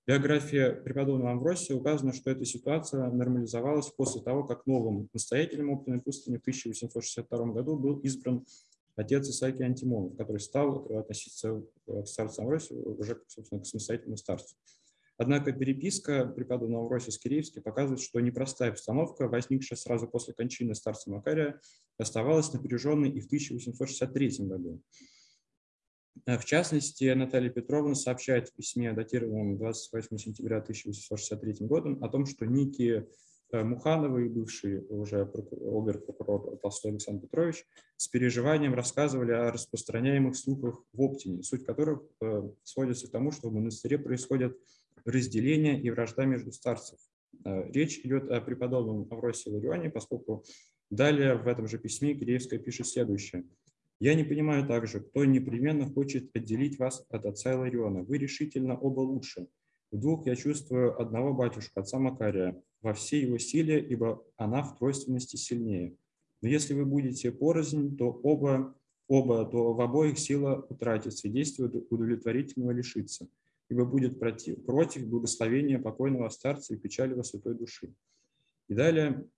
Биографии 0.06 0.80
преподобного 0.84 1.32
Амвросия 1.32 1.74
указано, 1.74 2.12
что 2.12 2.30
эта 2.30 2.44
ситуация 2.44 3.10
нормализовалась 3.10 3.90
после 3.90 4.22
того, 4.22 4.44
как 4.44 4.64
новым 4.64 5.08
настоятелем 5.12 5.70
Оптиной 5.70 6.00
пустыни 6.00 6.36
в 6.36 6.42
1862 6.42 7.46
году 7.46 7.76
был 7.76 7.98
избран 7.98 8.46
отец 8.94 9.28
Исаакий 9.28 9.64
Антимонов, 9.64 10.16
который 10.16 10.38
стал 10.38 10.86
относиться 10.96 11.60
к 11.86 12.06
старцу 12.06 12.42
Амвросию 12.42 12.96
уже, 12.96 13.20
собственно, 13.26 13.60
к 13.60 13.66
самостоятельному 13.66 14.16
старцу. 14.16 14.54
Однако 15.18 15.50
переписка 15.50 16.24
преподобного 16.24 16.82
Амвросия 16.82 17.10
Скиреевски 17.10 17.58
показывает, 17.58 18.00
что 18.00 18.20
непростая 18.20 18.70
обстановка, 18.70 19.26
возникшая 19.26 19.76
сразу 19.76 20.06
после 20.06 20.34
кончины 20.34 20.76
старца 20.76 21.10
Макария, 21.10 21.60
оставалась 21.98 22.52
напряженной 22.52 23.10
и 23.10 23.20
в 23.20 23.26
1863 23.26 24.46
году. 24.46 24.80
В 26.26 26.44
частности, 26.44 27.12
Наталья 27.12 27.50
Петровна 27.50 27.94
сообщает 27.94 28.48
в 28.48 28.52
письме, 28.52 28.92
датированном 28.92 29.58
28 29.58 30.18
сентября 30.18 30.56
1863 30.56 31.64
годом, 31.68 32.02
о 32.02 32.08
том, 32.08 32.26
что 32.26 32.46
некие 32.46 33.06
э, 33.52 33.62
Мухановы, 33.62 34.28
бывший 34.28 34.84
уже 34.88 35.20
обер-прокурор 35.22 36.58
Толстой 36.58 36.90
Александр 36.90 37.28
Петрович, 37.28 37.64
с 37.96 38.08
переживанием 38.08 38.74
рассказывали 38.74 39.30
о 39.30 39.52
распространяемых 39.52 40.34
слухах 40.34 40.82
в 40.92 41.00
Оптине, 41.00 41.44
суть 41.44 41.64
которых 41.64 42.02
э, 42.20 42.42
сводится 42.64 43.06
к 43.06 43.12
тому, 43.12 43.30
что 43.30 43.48
в 43.48 43.54
монастыре 43.54 43.96
происходят 43.96 44.58
разделение 45.04 45.80
и 45.80 45.90
вражда 45.90 46.24
между 46.24 46.50
старцев. 46.50 46.98
Э, 47.44 47.70
речь 47.70 48.00
идет 48.00 48.32
о 48.32 48.40
преподобном 48.40 49.06
Авросии 49.12 49.48
Ларионе, 49.48 49.90
поскольку 49.90 50.44
далее 50.90 51.36
в 51.36 51.46
этом 51.46 51.68
же 51.68 51.78
письме 51.78 52.14
Киреевская 52.14 52.58
пишет 52.58 52.88
следующее. 52.88 53.44
«Я 54.00 54.14
не 54.14 54.24
понимаю 54.24 54.66
также, 54.66 55.00
кто 55.00 55.24
непременно 55.24 55.86
хочет 55.86 56.34
отделить 56.34 56.78
вас 56.78 57.04
от 57.08 57.24
отца 57.24 57.52
Илариона. 57.52 58.02
Вы 58.02 58.18
решительно 58.18 58.78
оба 58.78 59.00
лучше. 59.00 59.48
В 59.90 59.98
двух 59.98 60.26
я 60.26 60.36
чувствую 60.36 61.00
одного 61.00 61.32
батюшка, 61.32 61.80
отца 61.80 61.98
Макария, 61.98 62.60
во 62.82 62.92
всей 62.92 63.24
его 63.24 63.38
силе, 63.38 63.80
ибо 63.80 64.24
она 64.36 64.62
в 64.62 64.76
тройственности 64.78 65.36
сильнее. 65.36 65.96
Но 66.42 66.48
если 66.48 66.74
вы 66.74 66.84
будете 66.84 67.32
порознь, 67.32 67.96
то 67.96 68.10
оба, 68.10 68.74
оба 69.08 69.44
то 69.46 69.72
в 69.72 69.80
обоих 69.80 70.18
сила 70.18 70.66
утратится, 70.68 71.28
и 71.28 71.30
действие 71.30 71.68
удовлетворительного 71.68 72.72
лишится 72.72 73.28
ибо 73.68 73.84
будет 73.84 74.18
против, 74.18 74.64
против 74.64 75.06
благословения 75.08 75.78
покойного 75.78 76.28
старца 76.28 76.74
и 76.74 76.78
печали 76.78 77.14
во 77.14 77.24
святой 77.24 77.54
души. 77.54 77.94
И 78.68 78.74
далее, 78.74 79.28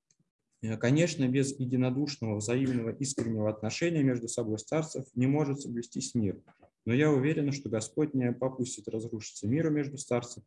конечно, 0.78 1.28
без 1.28 1.58
единодушного, 1.58 2.36
взаимного, 2.36 2.90
искреннего 2.90 3.48
отношения 3.48 4.02
между 4.02 4.28
собой 4.28 4.58
старцев 4.58 5.06
не 5.14 5.26
может 5.26 5.60
соблюстись 5.60 6.14
мир. 6.14 6.40
Но 6.84 6.94
я 6.94 7.10
уверена, 7.12 7.52
что 7.52 7.68
Господь 7.68 8.14
не 8.14 8.32
попустит 8.32 8.88
разрушиться 8.88 9.46
миру 9.46 9.70
между 9.70 9.98
старцев. 9.98 10.42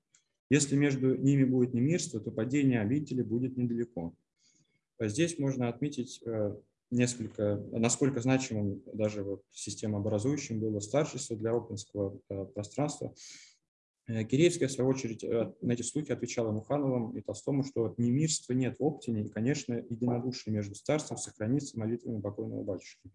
Если 0.49 0.75
между 0.75 1.15
ними 1.15 1.45
будет 1.45 1.73
немирство, 1.73 2.19
то 2.19 2.31
падение 2.31 2.81
обители 2.81 3.21
будет 3.21 3.55
недалеко. 3.55 4.13
А 4.97 5.07
здесь 5.07 5.39
можно 5.39 5.69
отметить 5.69 6.21
э, 6.25 6.55
несколько, 6.91 7.63
насколько 7.71 8.19
значимым 8.19 8.83
даже 8.93 9.23
вот 9.23 9.43
системообразующим 9.51 10.59
было 10.59 10.79
старшество 10.79 11.37
для 11.37 11.51
опенского 11.51 12.19
э, 12.29 12.45
пространства. 12.53 13.13
Э, 14.11 14.23
Киреевская, 14.25 14.67
в 14.67 14.71
свою 14.71 14.89
очередь, 14.89 15.23
э, 15.23 15.53
на 15.61 15.71
эти 15.71 15.83
слухи 15.83 16.11
отвечала 16.11 16.51
Мухановым 16.51 17.11
и 17.17 17.21
Толстому, 17.21 17.63
что 17.63 17.93
ни 17.97 18.09
мирства 18.09 18.53
нет 18.53 18.77
в 18.79 18.83
Оптине, 18.83 19.23
и, 19.23 19.29
конечно, 19.29 19.73
единодушие 19.73 20.53
между 20.53 20.75
старцем 20.75 21.17
сохранится 21.17 21.79
молитвами 21.79 22.19
покойного 22.19 22.63
батюшки. 22.63 23.09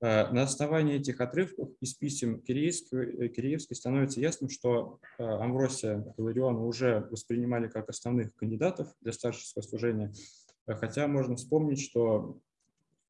Э, 0.00 0.32
на 0.32 0.42
основании 0.42 0.96
этих 0.96 1.20
отрывков 1.20 1.70
из 1.80 1.94
писем 1.94 2.40
Киреевской 2.40 3.76
становится 3.76 4.20
ясным, 4.20 4.50
что 4.50 4.98
Амвросия 5.18 6.14
и 6.16 6.20
Лариона 6.20 6.64
уже 6.64 7.06
воспринимали 7.10 7.68
как 7.68 7.88
основных 7.88 8.34
кандидатов 8.34 8.92
для 9.00 9.12
старческого 9.12 9.62
служения, 9.62 10.12
хотя 10.66 11.06
можно 11.06 11.36
вспомнить, 11.36 11.80
что 11.80 12.40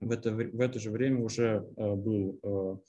в 0.01 0.11
это, 0.11 0.33
в 0.33 0.61
это 0.61 0.79
же 0.79 0.91
время 0.91 1.23
уже 1.23 1.61
был 1.77 2.83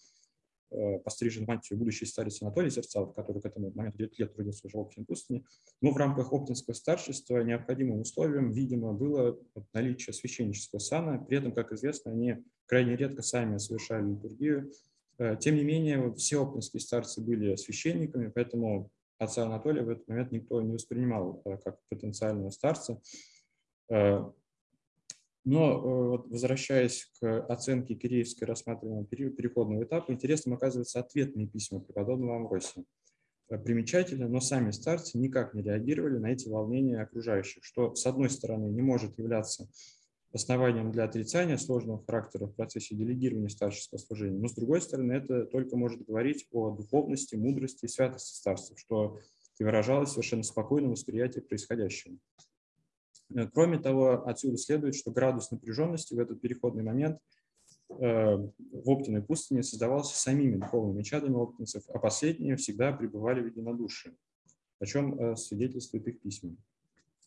Э, 0.73 0.97
пострижен 0.99 1.45
мантию 1.45 1.77
будущий 1.77 2.05
старец 2.05 2.41
Анатолий 2.41 2.71
Зерцалов, 2.71 3.13
который 3.13 3.41
к 3.41 3.45
этому 3.45 3.71
моменту 3.75 3.99
9 3.99 4.19
лет 4.19 4.33
трудился 4.33 4.65
уже 4.65 4.77
в 4.77 4.79
Оптине 4.81 5.05
пустыне. 5.05 5.45
Но 5.81 5.91
в 5.91 5.97
рамках 5.97 6.33
Оптинского 6.33 6.73
старшества 6.73 7.43
необходимым 7.43 8.01
условием, 8.01 8.51
видимо, 8.51 8.93
было 8.93 9.37
наличие 9.73 10.13
священнического 10.13 10.79
сана. 10.79 11.19
При 11.19 11.37
этом, 11.37 11.51
как 11.51 11.71
известно, 11.73 12.11
они 12.11 12.43
крайне 12.65 12.95
редко 12.95 13.21
сами 13.21 13.57
совершали 13.57 14.09
литургию. 14.09 14.71
Э, 15.19 15.37
тем 15.39 15.57
не 15.57 15.63
менее, 15.63 16.11
все 16.15 16.41
оптинские 16.41 16.81
старцы 16.81 17.21
были 17.21 17.55
священниками, 17.55 18.31
поэтому 18.33 18.89
отца 19.19 19.45
Анатолия 19.45 19.83
в 19.83 19.89
этот 19.89 20.07
момент 20.07 20.31
никто 20.31 20.59
не 20.61 20.73
воспринимал 20.73 21.41
э, 21.45 21.57
как 21.63 21.77
потенциального 21.89 22.49
старца. 22.49 22.99
Но 25.45 25.79
вот, 25.81 26.27
возвращаясь 26.29 27.11
к 27.19 27.45
оценке 27.47 27.95
Киреевской 27.95 28.47
рассматриваемого 28.47 29.05
переходного 29.05 29.83
этапа, 29.83 30.11
интересным 30.11 30.55
оказывается 30.55 30.99
ответные 30.99 31.47
письма 31.47 31.81
преподобного 31.81 32.37
Амвросия. 32.37 32.85
Примечательно, 33.49 34.29
но 34.29 34.39
сами 34.39 34.71
старцы 34.71 35.17
никак 35.17 35.53
не 35.53 35.61
реагировали 35.61 36.17
на 36.17 36.27
эти 36.27 36.47
волнения 36.47 37.01
окружающих, 37.01 37.63
что, 37.63 37.93
с 37.93 38.05
одной 38.05 38.29
стороны, 38.29 38.67
не 38.67 38.81
может 38.81 39.17
являться 39.17 39.67
основанием 40.31 40.91
для 40.91 41.03
отрицания 41.03 41.57
сложного 41.57 42.03
характера 42.03 42.47
в 42.47 42.55
процессе 42.55 42.95
делегирования 42.95 43.49
старческого 43.49 43.99
служения, 43.99 44.39
но 44.39 44.47
с 44.47 44.55
другой 44.55 44.81
стороны 44.81 45.13
это 45.13 45.45
только 45.45 45.77
может 45.77 46.03
говорить 46.03 46.47
о 46.51 46.71
духовности, 46.71 47.35
мудрости 47.35 47.85
и 47.85 47.89
святости 47.89 48.35
старцев, 48.35 48.79
что 48.79 49.19
выражалось 49.59 50.09
совершенно 50.11 50.41
спокойном 50.41 50.91
восприятии 50.91 51.41
происходящего. 51.41 52.17
Э, 53.35 53.47
кроме 53.53 53.79
того, 53.79 54.27
отсюда 54.27 54.57
следует, 54.57 54.95
что 54.95 55.11
градус 55.11 55.51
напряженности 55.51 56.13
в 56.13 56.19
этот 56.19 56.41
переходный 56.41 56.83
момент 56.83 57.19
э, 57.89 58.35
в 58.35 58.89
Оптиной 58.89 59.21
пустыне 59.21 59.63
создавался 59.63 60.17
самими 60.17 60.57
духовными 60.57 61.03
чадами 61.03 61.35
оптинцев, 61.35 61.83
а 61.89 61.99
последние 61.99 62.55
всегда 62.55 62.91
пребывали 62.91 63.41
в 63.41 63.47
единодушии, 63.47 64.13
о 64.79 64.85
чем 64.85 65.19
э, 65.19 65.35
свидетельствует 65.35 66.07
их 66.07 66.21
письма. 66.21 66.55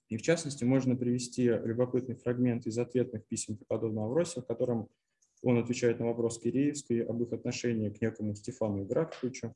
И 0.09 0.17
в 0.17 0.23
частности, 0.23 0.63
можно 0.63 0.95
привести 0.95 1.45
любопытный 1.45 2.15
фрагмент 2.15 2.67
из 2.67 2.79
ответных 2.79 3.27
писем 3.27 3.57
преподобного 3.57 4.07
Авросия, 4.07 4.41
в 4.41 4.47
котором 4.47 4.89
он 5.43 5.59
отвечает 5.59 5.99
на 5.99 6.07
вопрос 6.07 6.39
Киреевской 6.39 7.05
об 7.05 7.21
их 7.23 7.33
отношении 7.33 7.91
к 7.91 8.01
некому 8.01 8.35
Стефану 8.37 8.85
Играфовичу. 8.85 9.53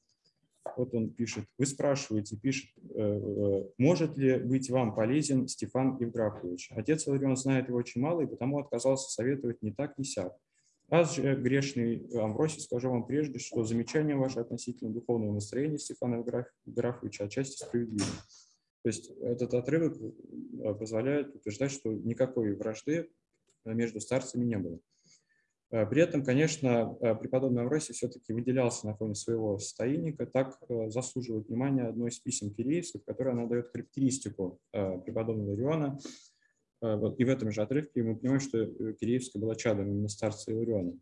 Вот 0.76 0.94
он 0.94 1.10
пишет, 1.10 1.44
вы 1.58 1.66
спрашиваете, 1.66 2.36
пишет, 2.36 2.70
«Э, 2.94 3.00
э, 3.00 3.64
может 3.78 4.16
ли 4.16 4.38
быть 4.38 4.70
вам 4.70 4.94
полезен 4.94 5.48
Стефан 5.48 5.96
Евграфович? 5.98 6.70
Отец 6.72 7.06
Иларион 7.06 7.36
знает 7.36 7.68
его 7.68 7.78
очень 7.78 8.00
мало 8.00 8.22
и 8.22 8.26
потому 8.26 8.58
отказался 8.58 9.10
советовать 9.10 9.62
не 9.62 9.72
так, 9.72 9.98
ни 9.98 10.04
сяк. 10.04 10.36
А 10.88 11.04
же, 11.04 11.36
грешный 11.36 12.04
Амвросий, 12.14 12.60
скажу 12.60 12.90
вам 12.90 13.06
прежде, 13.06 13.38
что 13.38 13.62
замечание 13.62 14.16
ваше 14.16 14.40
относительно 14.40 14.90
духовного 14.90 15.34
настроения 15.34 15.78
Стефана 15.78 16.24
Евграфовича 16.66 17.24
отчасти 17.24 17.64
справедливо. 17.64 18.10
То 18.82 18.88
есть 18.88 19.10
этот 19.20 19.54
отрывок 19.54 19.96
э, 19.96 20.74
позволяет 20.74 21.34
утверждать, 21.34 21.70
что 21.70 21.92
никакой 21.92 22.54
вражды 22.54 23.10
э, 23.64 23.72
между 23.72 24.00
старцами 24.00 24.44
не 24.44 24.58
было. 24.58 24.80
Э, 25.70 25.86
при 25.86 26.02
этом, 26.02 26.24
конечно, 26.24 26.94
преподобный 27.20 27.62
Амвросий 27.62 27.94
все-таки 27.94 28.32
выделялся 28.32 28.86
на 28.86 28.94
фоне 28.94 29.14
своего 29.14 29.58
состояника. 29.58 30.26
Так 30.26 30.58
заслуживает 30.88 31.48
внимания 31.48 31.84
одно 31.84 32.08
из 32.08 32.18
писем 32.18 32.52
Киреевских, 32.52 33.02
в 33.02 33.04
которой 33.04 33.32
она 33.32 33.46
дает 33.46 33.68
характеристику 33.68 34.60
преподобного 34.72 35.54
Ириона. 35.54 35.98
И 36.82 37.24
в 37.24 37.28
этом 37.28 37.50
же 37.52 37.60
отрывке 37.60 38.02
мы 38.02 38.16
понимаем, 38.16 38.40
что 38.40 38.64
Киреевская 38.94 39.40
была 39.40 39.54
чадом 39.54 39.90
именно 39.90 40.08
старца 40.08 40.52
Ириона. 40.52 40.94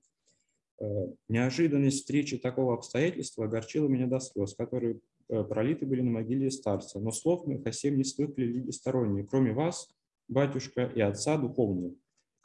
Неожиданность 1.28 1.98
встречи 1.98 2.36
такого 2.36 2.74
обстоятельства 2.74 3.44
огорчила 3.44 3.88
меня 3.88 4.06
до 4.06 4.20
слез, 4.20 4.54
которые 4.54 5.00
Э, 5.28 5.44
пролиты 5.44 5.84
были 5.84 6.00
на 6.00 6.10
могиле 6.10 6.50
старца, 6.50 6.98
но 6.98 7.12
слов 7.12 7.46
моих 7.46 7.66
о 7.66 7.72
сем 7.72 7.96
не 7.96 8.04
слыхали 8.04 8.46
люди 8.46 8.70
сторонние, 8.70 9.26
кроме 9.26 9.52
вас, 9.52 9.94
батюшка 10.26 10.84
и 10.84 11.00
отца 11.00 11.36
духовного, 11.36 11.94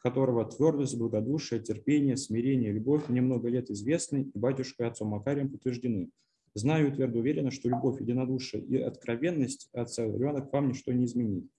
которого 0.04 0.44
твердость, 0.44 0.98
благодушие, 0.98 1.62
терпение, 1.62 2.18
смирение, 2.18 2.74
любовь 2.74 3.08
мне 3.08 3.22
много 3.22 3.48
лет 3.48 3.72
известны, 3.72 4.30
и 4.34 4.38
батюшка 4.38 4.84
и 4.84 4.88
отцом 4.88 5.08
Макарием 5.08 5.50
подтверждены. 5.50 6.10
Знаю 6.54 6.90
и 6.90 6.92
твердо 6.92 7.20
уверена, 7.20 7.52
что 7.52 7.70
любовь, 7.70 8.02
единодушие 8.02 8.64
и 8.64 8.78
откровенность 8.78 9.70
отца 9.72 10.06
Иоанна 10.06 10.42
к 10.42 10.52
вам 10.52 10.70
ничто 10.70 10.92
не 10.92 11.06
изменит. 11.06 11.50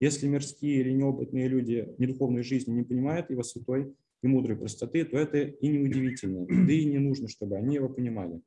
Если 0.00 0.26
мирские 0.26 0.80
или 0.80 0.92
неопытные 0.92 1.46
люди 1.46 1.94
недуховной 1.98 2.42
жизни 2.42 2.72
не 2.72 2.82
понимают 2.84 3.28
его 3.30 3.42
святой 3.42 3.94
и 4.22 4.26
мудрой 4.26 4.56
простоты, 4.56 5.04
то 5.04 5.18
это 5.18 5.38
и 5.38 5.68
неудивительно, 5.68 6.46
да 6.46 6.72
и 6.72 6.86
не 6.86 6.98
нужно, 6.98 7.28
чтобы 7.28 7.56
они 7.56 7.74
его 7.74 7.90
понимали. 7.90 8.40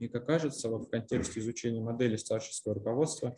И, 0.00 0.08
как 0.08 0.26
кажется, 0.26 0.68
в 0.68 0.88
контексте 0.88 1.40
изучения 1.40 1.80
модели 1.80 2.16
старческого 2.16 2.74
руководства, 2.74 3.36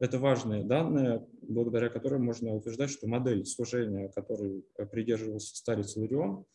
это 0.00 0.18
важные 0.18 0.64
данные, 0.64 1.26
благодаря 1.42 1.90
которым 1.90 2.24
можно 2.24 2.54
утверждать, 2.54 2.90
что 2.90 3.06
модель 3.06 3.44
служения, 3.44 4.08
которой 4.08 4.64
придерживался 4.90 5.54
старец 5.54 5.96
Иларион, 5.96 6.46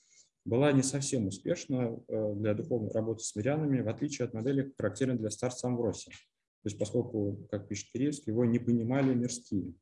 была 0.46 0.72
не 0.72 0.84
совсем 0.84 1.28
успешна 1.28 2.00
э, 2.08 2.34
для 2.36 2.54
духовной 2.54 2.91
работы 2.91 3.24
с 3.24 3.36
мирянами, 3.36 3.82
в 3.82 3.89
отличие 3.89 4.26
от 4.26 4.34
модели, 4.34 4.74
характерной 4.78 5.17
для 5.17 5.32
старца 5.32 5.67
Амвросия. 5.67 6.12
То 6.12 6.70
есть 6.70 6.78
поскольку, 6.78 7.48
как 7.50 7.67
пишет 7.67 7.91
Киреевский, 7.91 8.32
его 8.32 8.46
не 8.46 8.60
понимали 8.60 9.13
мирские. 9.13 9.74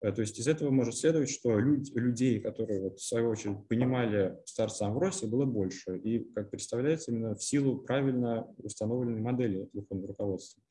Э, 0.00 0.12
то 0.12 0.22
есть 0.22 0.38
из 0.38 0.48
этого 0.48 0.70
может 0.70 0.96
следовать, 0.96 1.30
что 1.30 1.58
люд, 1.58 1.88
людей, 1.94 2.40
которые, 2.40 2.82
вот, 2.82 2.98
в 2.98 3.04
свою 3.04 3.30
очередь, 3.30 3.66
понимали 3.68 4.36
старца 4.44 4.86
Амвросия, 4.86 5.28
было 5.28 5.44
больше. 5.44 5.98
И, 5.98 6.20
как 6.34 6.50
представляется, 6.50 7.12
именно 7.12 7.36
в 7.36 7.42
силу 7.42 7.78
правильно 7.78 8.46
установленной 8.58 9.20
модели 9.20 9.68
духовного 9.72 10.08
руководства. 10.08 10.62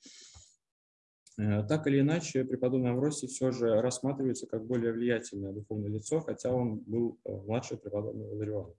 Э, 1.37 1.63
так 1.67 1.87
или 1.87 1.99
иначе, 1.99 2.45
преподобный 2.45 2.91
Амвросий 2.91 3.27
все 3.27 3.51
же 3.51 3.81
рассматривается 3.81 4.47
как 4.47 4.65
более 4.65 4.93
влиятельное 4.93 5.51
духовное 5.51 5.89
лицо, 5.89 6.21
хотя 6.21 6.53
он 6.53 6.79
был 6.79 7.19
э, 7.25 7.31
младше 7.31 7.77
преподобного 7.77 8.35
Лариона. 8.35 8.73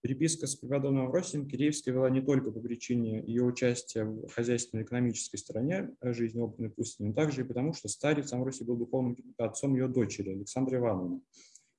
Переписка 0.00 0.46
с 0.46 0.54
преподобным 0.54 1.06
Авросием 1.06 1.48
Киреевская 1.48 1.92
вела 1.92 2.08
не 2.08 2.20
только 2.20 2.52
по 2.52 2.60
причине 2.60 3.20
ее 3.26 3.42
участия 3.42 4.04
в 4.04 4.28
хозяйственно-экономической 4.28 5.38
стороне 5.38 5.90
жизни 6.00 6.40
опытной 6.40 6.70
пустыни, 6.70 7.08
но 7.08 7.14
также 7.14 7.40
и 7.40 7.44
потому, 7.44 7.72
что 7.72 7.88
старец 7.88 8.32
Амвросий 8.32 8.64
был 8.64 8.76
духовным 8.76 9.16
отцом 9.38 9.74
ее 9.74 9.88
дочери 9.88 10.30
Александры 10.30 10.78
Ивановны. 10.78 11.20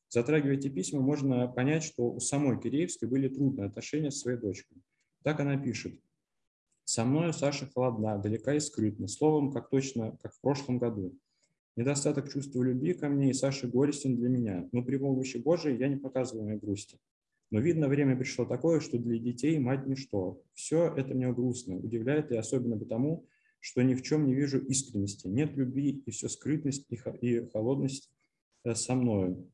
Затрагивая 0.10 0.56
эти 0.56 0.68
письма, 0.68 1.00
можно 1.00 1.48
понять, 1.48 1.84
что 1.84 2.12
у 2.12 2.20
самой 2.20 2.60
Киреевской 2.60 3.08
были 3.08 3.30
трудные 3.30 3.68
отношения 3.68 4.12
с 4.12 4.20
своей 4.20 4.38
дочкой. 4.38 4.82
Так 5.24 5.40
она 5.40 5.56
пишет. 5.56 5.98
«Со 6.90 7.06
мною 7.06 7.34
Саша 7.34 7.68
холодна, 7.68 8.18
далека 8.18 8.56
и 8.56 8.60
скрытна, 8.60 9.08
словом, 9.08 9.52
как 9.52 9.70
точно, 9.70 10.18
как 10.24 10.34
в 10.34 10.42
прошлом 10.42 10.80
году. 10.80 11.16
Недостаток 11.76 12.34
чувства 12.34 12.64
любви 12.64 12.96
ко 12.96 13.10
мне 13.10 13.30
и 13.30 13.34
Саши 13.34 13.68
горестен 13.68 14.16
для 14.16 14.28
меня, 14.28 14.68
но 14.72 14.82
при 14.84 14.98
помощи 14.98 15.38
Божией 15.38 15.78
я 15.78 15.88
не 15.88 15.98
показываю 15.98 16.48
моей 16.48 16.60
грусти. 16.60 16.98
Но, 17.52 17.60
видно, 17.60 17.90
время 17.90 18.18
пришло 18.18 18.44
такое, 18.44 18.80
что 18.80 18.98
для 18.98 19.20
детей 19.20 19.60
мать 19.60 19.86
ничто. 19.86 20.42
Все 20.56 20.92
это 20.98 21.14
мне 21.14 21.32
грустно, 21.32 21.78
удивляет 21.78 22.32
и 22.32 22.38
особенно 22.38 22.76
потому, 22.76 23.28
что 23.60 23.84
ни 23.84 23.94
в 23.94 24.02
чем 24.02 24.26
не 24.26 24.34
вижу 24.34 24.58
искренности. 24.58 25.28
Нет 25.28 25.56
любви 25.56 26.02
и 26.04 26.10
все 26.10 26.28
скрытность 26.28 26.88
и 26.90 27.46
холодность 27.54 28.12
э, 28.64 28.74
со 28.74 28.96
мною. 28.96 29.48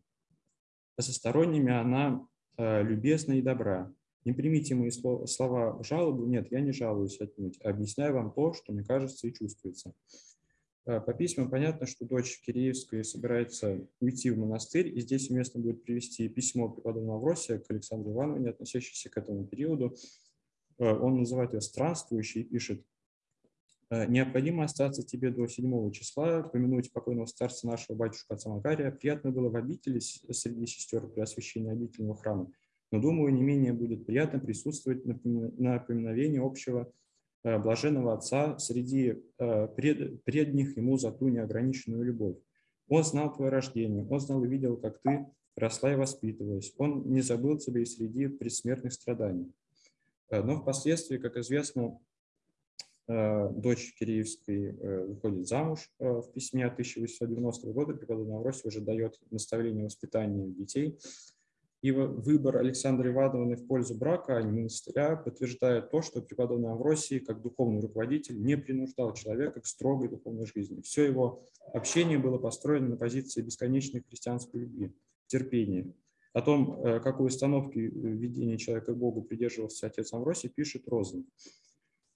А 0.96 1.02
со 1.02 1.12
сторонними 1.12 1.74
она 1.74 2.26
э, 2.58 2.82
любезна 2.82 3.34
и 3.34 3.42
добра. 3.42 3.94
Не 4.26 4.34
примите 4.34 4.74
мои 4.74 4.90
слова 4.90 5.82
жалобы. 5.84 6.26
Нет, 6.26 6.52
я 6.52 6.60
не 6.60 6.72
жалуюсь 6.72 7.22
отнюдь. 7.22 7.62
Объясняю 7.62 8.16
вам 8.16 8.32
то, 8.32 8.54
что 8.54 8.74
мне 8.74 8.84
кажется 8.84 9.28
и 9.28 9.34
чувствуется. 9.34 9.94
Э, 10.86 11.00
по 11.00 11.14
письмам 11.14 11.50
понятно, 11.50 11.86
что 11.88 12.06
дочь 12.06 12.42
Киреевская 12.46 13.04
собирается 13.04 13.88
уйти 14.00 14.30
в 14.30 14.38
монастырь, 14.38 14.88
и 14.88 15.02
здесь 15.02 15.30
уместно 15.30 15.60
будет 15.60 15.84
привести 15.84 16.28
письмо 16.30 16.70
преподобного 16.70 17.18
Авросия 17.18 17.60
к 17.60 17.70
Александру 17.70 18.14
Ивановне, 18.14 18.50
относящееся 18.50 19.10
к 19.10 19.18
этому 19.18 19.46
периоду. 19.46 19.96
Э, 20.78 20.92
он 20.92 21.20
называет 21.20 21.54
ее 21.54 21.62
странствующей 21.62 22.42
и 22.42 22.46
пишет, 22.46 22.84
«Э, 23.90 24.06
«Необходимо 24.08 24.64
остаться 24.64 25.04
тебе 25.04 25.32
до 25.32 25.48
7 25.48 25.92
числа, 25.92 26.44
помянуть 26.44 26.92
покойного 26.92 27.26
старца 27.26 27.66
нашего 27.68 27.96
батюшка 27.96 28.36
отца 28.36 28.50
Макария. 28.50 28.92
Приятно 28.92 29.32
было 29.32 29.50
в 29.50 29.56
обители 29.56 30.00
среди 30.00 30.68
сестер 30.68 31.08
при 31.08 31.22
освящении 31.22 31.72
обительного 31.72 32.16
храма, 32.16 32.52
но, 32.96 33.02
думаю, 33.02 33.34
не 33.34 33.42
менее 33.42 33.74
будет 33.74 34.06
приятно 34.06 34.40
присутствовать 34.40 35.06
на 35.06 35.80
поминовении 35.80 36.40
общего 36.40 36.92
Э, 37.46 37.60
блаженного 37.60 38.16
Отца 38.16 38.58
среди 38.58 39.22
э, 39.38 39.68
пред, 39.68 40.24
предних 40.24 40.78
ему 40.78 40.98
за 40.98 41.12
ту 41.12 41.28
неограниченную 41.28 42.04
любовь. 42.04 42.38
Он 42.88 43.04
знал 43.04 43.32
твое 43.32 43.52
рождение, 43.52 44.04
он 44.10 44.20
знал 44.20 44.44
и 44.44 44.48
видел, 44.48 44.78
как 44.78 45.00
ты 45.04 45.28
росла 45.56 45.94
и 45.94 45.96
воспитывалась. 45.96 46.74
Он 46.80 47.04
не 47.06 47.22
забыл 47.22 47.60
тебя 47.60 47.82
и 47.82 47.86
среди 47.86 48.30
предсмертных 48.30 48.94
страданий. 48.94 49.52
Э, 50.32 50.42
но 50.42 50.60
впоследствии, 50.60 51.18
как 51.18 51.38
известно, 51.38 52.00
дочь 53.08 53.94
Киреевской 54.00 54.72
выходит 55.06 55.48
замуж 55.48 55.92
в 56.00 56.24
письме 56.34 56.66
1890 56.66 57.72
года. 57.72 57.94
Преподобный 57.94 58.36
Авросий 58.36 58.68
уже 58.68 58.82
дает 58.82 59.20
наставление 59.30 59.86
воспитания 59.86 60.48
детей. 60.48 60.98
И 61.86 61.92
выбор 61.92 62.58
Александры 62.58 63.12
Ивановны 63.12 63.58
в 63.58 63.68
пользу 63.68 63.94
брака, 63.94 64.38
а 64.38 64.42
не 64.42 64.52
монастыря, 64.52 65.16
подтверждает 65.18 65.92
то, 65.92 66.02
что 66.02 66.20
преподобный 66.20 66.72
Авросий, 66.72 67.20
как 67.20 67.44
духовный 67.44 67.80
руководитель, 67.80 68.42
не 68.42 68.58
принуждал 68.58 69.14
человека 69.14 69.62
к 69.62 69.68
строгой 69.68 70.10
духовной 70.10 70.48
жизни. 70.48 70.82
Все 70.82 71.06
его 71.06 71.44
общение 71.74 72.18
было 72.18 72.40
построено 72.40 72.88
на 72.88 72.98
позиции 72.98 73.44
бесконечной 73.44 74.02
христианской 74.02 74.62
любви, 74.62 74.96
терпения. 75.28 75.94
О 76.34 76.42
том, 76.42 76.84
э, 76.84 77.00
какой 77.02 77.28
установки 77.28 77.78
э, 77.78 77.88
ведения 77.88 78.58
человека 78.58 78.94
к 78.94 78.98
Богу 78.98 79.22
придерживался 79.22 79.86
отец 79.86 80.12
Авросий, 80.12 80.50
пишет 80.50 80.88
Розен. 80.88 81.28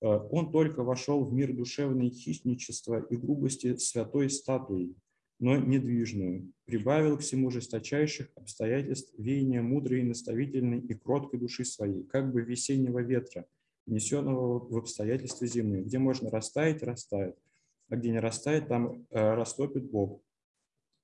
«Э, 0.02 0.08
Он 0.32 0.52
только 0.52 0.82
вошел 0.82 1.24
в 1.24 1.32
мир 1.32 1.56
душевной 1.56 2.10
хищничества 2.10 3.06
и 3.08 3.16
грубости 3.16 3.76
святой 3.76 4.32
статуи, 4.32 4.96
но 5.40 5.56
недвижную, 5.56 6.52
прибавил 6.66 7.18
к 7.18 7.22
всему 7.22 7.50
жесточайших 7.50 8.30
обстоятельств 8.36 9.14
веяния 9.18 9.62
мудрой 9.62 10.02
и 10.02 10.04
наставительной 10.04 10.80
и 10.80 10.94
кроткой 10.94 11.40
души 11.40 11.64
своей, 11.64 12.04
как 12.04 12.32
бы 12.32 12.42
весеннего 12.42 13.00
ветра, 13.00 13.46
внесенного 13.86 14.60
в 14.60 14.78
обстоятельства 14.78 15.48
земные, 15.48 15.84
где 15.84 15.98
можно 15.98 16.30
растаять, 16.30 16.84
растает, 16.84 17.38
а 17.90 17.96
где 17.96 18.12
не 18.12 18.20
растает, 18.20 18.68
там 18.68 19.08
э, 19.10 19.34
растопит 19.34 19.90
Бог, 19.90 20.22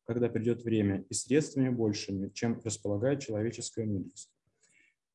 когда 0.06 0.30
придет 0.30 0.64
время, 0.64 1.06
и 1.10 1.14
средствами 1.14 1.70
большими, 1.70 2.30
чем 2.30 2.60
располагает 2.64 3.22
человеческая 3.22 3.86
мудрость. 3.86 4.30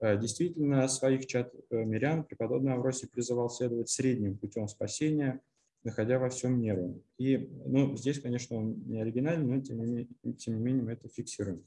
Э, 0.00 0.18
действительно, 0.18 0.88
своих 0.88 1.26
чат 1.26 1.54
э, 1.54 1.84
мирян 1.84 2.24
преподобный 2.24 2.72
Авросий 2.72 3.06
призывал 3.06 3.50
следовать 3.50 3.90
средним 3.90 4.38
путем 4.38 4.66
спасения, 4.66 5.40
находя 5.84 6.18
во 6.18 6.28
всем 6.28 6.60
меру. 6.60 7.02
И 7.18 7.36
ну, 7.66 7.96
здесь, 7.96 8.20
конечно, 8.20 8.56
он 8.56 8.82
не 8.86 9.00
оригинальный, 9.00 9.56
но 9.56 9.62
тем 9.62 9.78
не 9.78 9.86
менее, 9.86 10.08
тем 10.38 10.56
не 10.56 10.60
менее 10.60 10.82
мы 10.82 10.92
это 10.92 11.08
фиксируем. 11.08 11.64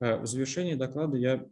Э, 0.00 0.16
в 0.16 0.26
завершении 0.26 0.74
доклада 0.74 1.16
я 1.16 1.46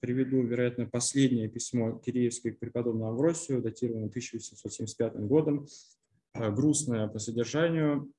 приведу, 0.00 0.42
вероятно, 0.42 0.84
последнее 0.84 1.48
письмо 1.48 1.92
Киреевской 1.92 2.52
к 2.52 2.58
преподобному 2.58 3.06
Авросию, 3.06 3.62
датированное 3.62 4.08
1875 4.08 5.14
годом, 5.20 5.66
грустное 6.34 7.08
по 7.08 7.18
содержанию. 7.18 8.12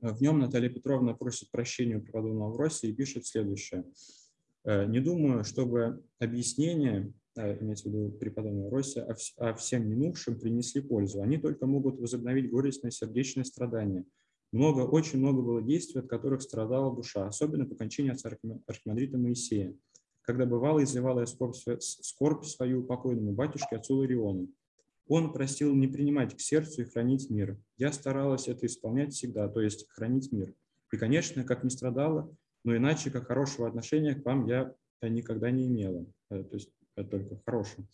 В 0.00 0.22
нем 0.22 0.38
Наталья 0.38 0.68
Петровна 0.68 1.14
просит 1.14 1.50
прощения 1.50 1.96
у 1.96 2.00
преподобного 2.00 2.50
Авросия 2.50 2.90
и 2.90 2.94
пишет 2.94 3.26
следующее– 3.26 3.84
Э, 4.64 4.86
не 4.86 5.00
думаю, 5.00 5.44
чтобы 5.44 6.04
объяснения, 6.18 7.00
э, 7.02 7.12
имеется 7.36 7.88
в 7.88 7.92
виду 7.92 8.10
преподобного 8.10 8.70
Росса, 8.70 9.06
о 9.36 9.54
всем 9.54 9.88
минувшем 9.88 10.38
принесли 10.38 10.80
пользу. 10.80 11.22
Они 11.22 11.38
только 11.38 11.66
могут 11.66 11.98
возобновить 11.98 12.50
горестное 12.50 12.90
сердечное 12.90 13.44
страдание. 13.44 14.04
Много, 14.52 14.80
очень 14.80 15.18
много 15.18 15.40
было 15.40 15.62
действий, 15.62 16.00
от 16.00 16.08
которых 16.08 16.42
страдала 16.42 16.94
душа, 16.94 17.26
особенно 17.26 17.64
по 17.64 17.74
кончине 17.74 18.12
отца 18.12 18.30
архимандрита 18.66 19.16
Моисея, 19.16 19.74
когда 20.22 20.44
бывало 20.44 20.84
изливала 20.84 21.20
я 21.20 21.26
скорбь, 21.26 21.56
скорбь 21.80 22.44
свою 22.44 22.84
покойному 22.84 23.32
батюшке 23.32 23.76
отцу 23.76 23.96
Лариону. 23.96 24.48
Он 25.08 25.32
просил 25.32 25.74
не 25.74 25.88
принимать 25.88 26.36
к 26.36 26.40
сердцу 26.40 26.82
и 26.82 26.84
хранить 26.84 27.30
мир. 27.30 27.58
Я 27.78 27.92
старалась 27.92 28.46
это 28.46 28.66
исполнять 28.66 29.14
всегда, 29.14 29.48
то 29.48 29.60
есть 29.60 29.88
хранить 29.88 30.30
мир. 30.32 30.54
И, 30.92 30.96
конечно, 30.96 31.44
как 31.44 31.64
ни 31.64 31.70
страдала, 31.70 32.30
но 32.64 32.76
иначе 32.76 33.10
как 33.10 33.26
хорошего 33.26 33.66
отношения 33.66 34.14
к 34.14 34.24
вам 34.24 34.46
я 34.46 34.74
никогда 35.02 35.50
не 35.50 35.66
имела, 35.66 36.06
э, 36.30 36.44
то 36.44 36.54
есть 36.54 36.70
только 36.96 37.40
хорошим. 37.44 37.88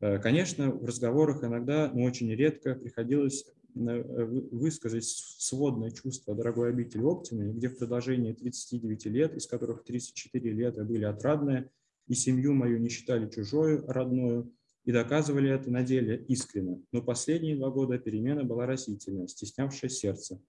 Э, 0.00 0.18
конечно, 0.18 0.70
в 0.70 0.84
разговорах 0.84 1.44
иногда, 1.44 1.90
но 1.92 2.04
очень 2.04 2.30
редко 2.34 2.74
приходилось 2.74 3.46
э, 3.74 4.24
высказать 4.50 5.04
сводное 5.04 5.90
чувство 5.90 6.34
дорогой 6.34 6.70
обители 6.70 7.02
Оптины, 7.02 7.52
где 7.52 7.68
в 7.68 7.78
продолжении 7.78 8.32
39 8.32 9.06
лет, 9.06 9.34
из 9.34 9.46
которых 9.46 9.84
34 9.84 10.52
лета 10.52 10.84
были 10.84 11.04
отрадные, 11.04 11.70
и 12.06 12.14
семью 12.14 12.52
мою 12.52 12.78
не 12.78 12.88
считали 12.88 13.30
чужой, 13.30 13.84
родную, 13.86 14.52
и 14.84 14.92
доказывали 14.92 15.50
это 15.50 15.70
на 15.70 15.82
деле 15.82 16.22
искренне. 16.28 16.82
Но 16.92 17.00
последние 17.00 17.56
два 17.56 17.70
года 17.70 17.98
перемена 17.98 18.44
была 18.44 18.66
растительная, 18.66 19.26
стеснявшая 19.26 19.88
сердце. 19.88 20.40